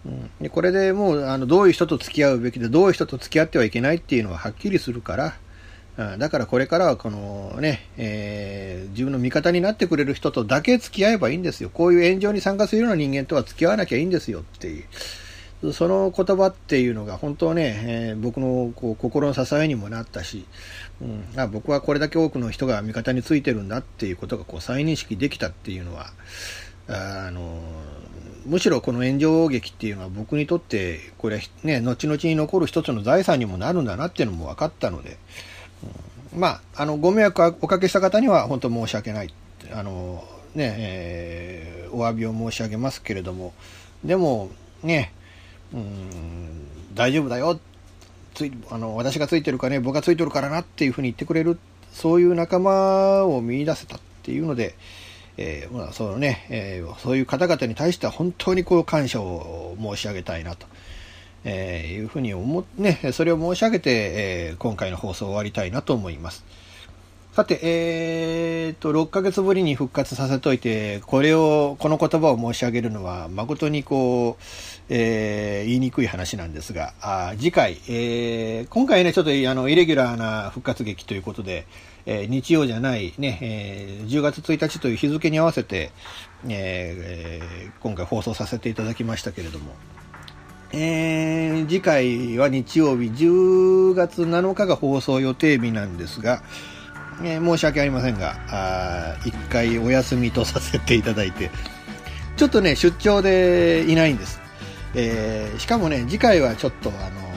[0.06, 5.34] うん、でこれでもうあのどういう人と付き合うべきでどういう人と付き合ってはいけないっていうのははっきりするから、
[5.96, 11.70] うん、だからこれからはこのね、えー、自分の味方になってくれる人とだけ付き合えばいいんですよ。
[11.70, 14.84] こういう炎上に参加するような人間とは付き合わなきゃいいんですよっていう。
[15.72, 20.46] その言葉っていうのが本当ね、えー、僕のこう心の支えにもなったし、
[21.00, 26.10] うん、あ僕はこれだけ多くの人が味方についてるんだっていうことがこう再認識できたっていうのは
[26.88, 27.60] あの
[28.46, 35.18] むしろこの炎上劇っていうのは僕にとってこれね後々に残る一つの財産にもなるんだなっていうのも分かったので、
[36.34, 39.32] うん、まああのご迷惑おかけした方には本当申し訳ない。
[39.72, 40.24] あの
[40.54, 43.52] ね、えー、お詫びを申し上げますけれども。
[44.04, 44.50] でも
[44.82, 45.12] ね
[45.72, 47.58] うん大丈夫だよ
[48.38, 51.58] ついあの私がついてるかね僕がついてるからなっていうふうに言ってくれる
[51.90, 54.76] そういう仲間を見出せたっていうので、
[55.36, 60.68] えー、まあそのねえー、そういう方々に対しては本当にこう感謝を申し上げたいなと、
[61.42, 66.44] えー、いうふうに思ねそれを申し上げて、え今回の放送を終わりたいなと思います。
[67.32, 74.42] さて、えー、と、6ヶ月ぶりに復活させといて、これを、この言葉を申し上げるのは、誠にこう、
[74.90, 81.66] えー、言いにくい話なんですが、あ次回、えー、今回ね、ちょっとあの、イレギュラーな復活劇ということで、
[82.06, 85.92] えー、日曜じゃないね、え、10月1日という日付に合わせて、
[86.48, 89.74] えー、今回放送させていただきましたけれども、
[90.72, 96.42] え、次回は日曜日10月7日が放送予定日なんですが、
[97.22, 101.50] え、申し訳ありませんが、あ一回お休みとさせていただいて、
[102.36, 104.47] ちょっとね、出張でいないんです。
[104.94, 107.28] えー、しかもね、次回はちょっとあの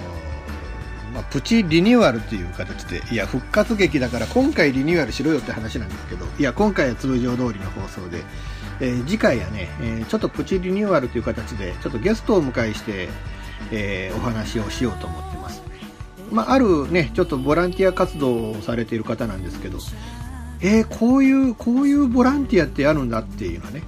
[1.13, 8.23] まあ、プチリニューアルという形で、いや、復活劇だから今回リニューアルしろよって話なんですけど、いや、今回は通常通りの放送で、
[8.79, 13.09] えー、次回はね、えー、ちょっとプチリニューアルという形で、ちょっとゲストをお迎えして、
[13.71, 15.61] え、お話をしようと思ってます。
[16.31, 19.79] まあ、あるね、ちょっとボランティア活動をされている方なんですけど、
[20.61, 23.83] えー、こういう、こういうボランティアってあるんだっていうのはね、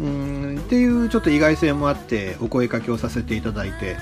[0.00, 3.96] うんっていうちょっと意外性もあってお声かけをさせていただいて、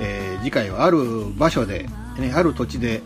[0.00, 1.86] えー、次回はある場所で、
[2.18, 3.02] ね、ある土地で、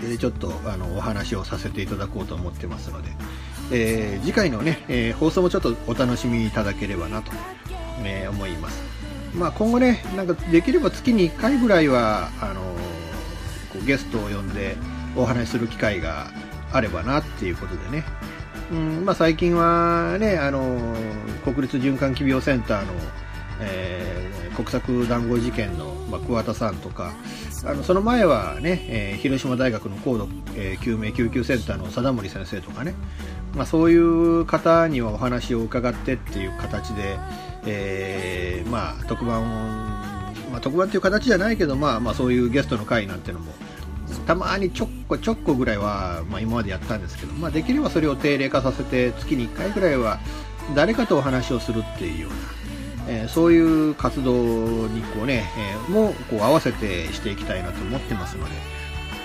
[0.00, 3.08] えー、ちょっとあのお話をさせていただこうと思ってますので、
[3.72, 7.32] えー、次回のね、え放送もちょっとお楽しみいただければなと、
[8.04, 8.82] え思います。
[9.34, 12.60] まあ、今後ね、なんかできれば月に1回ぐらいはあの
[13.72, 14.76] こうゲストを呼んで
[15.16, 16.26] お話しする機会が
[16.70, 18.04] あればなっていうことでね、
[18.72, 20.96] うんまあ、最近はね、あの
[21.44, 22.92] 国立循環器病センターの
[23.62, 27.14] えー、国策談合事件の、まあ、桑田さんとか
[27.64, 32.94] あのその前はね、えー、広島大学の高度、えー、救命救急センターの貞森先生とかね、
[33.54, 37.16] まあ、そういう方にはお話を伺ってっていう形で、
[37.66, 39.46] えー、まあ、特番を、
[40.50, 43.52] まあ、特番っていう形じゃないけど、まあ、まあそういうゲストの会なんてのも
[44.20, 50.20] たまにちょっこちょっこぐらいは、まあ、今までやったんですけど、まあ、できればそれを定例化させて月に1回ぐらいは
[50.74, 52.62] 誰かとお話をするっていうような
[53.08, 58.50] えー、そういう活動にこうね、えー、もこう合わせてしていきたいなと思ってますので、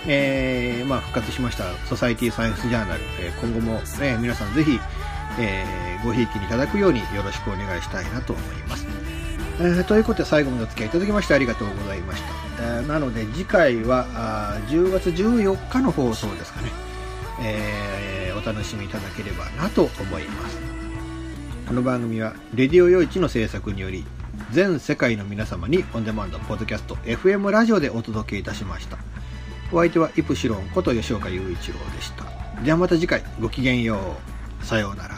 [0.07, 4.79] えー、まあ、復活しましたソサイティサイエンスジャーナル、え今後も、ね、皆さんぜひ、
[5.39, 5.65] え
[6.03, 8.96] ごひいきにいただくようによろしくお願いしたいなと思います。
[9.59, 12.29] えー、ということで最後までお付き合いいただきましてありがとうございました。
[12.59, 16.71] えー、なので次回はあ10月14日の放送ですかね、
[17.41, 20.57] えー、お楽しみいただければなと思います。
[21.67, 24.05] この番組は、レディオ用一の制作により、
[24.51, 28.97] 全世界の皆様にオンデマンド、ポッドキャスト、FM ラジオでお届けいたしました。
[29.73, 32.23] お相手はイプシロンこと吉岡雄一郎でした。
[32.63, 33.97] ではまた次回、ごきげんよ
[34.61, 34.65] う。
[34.65, 35.16] さようなら。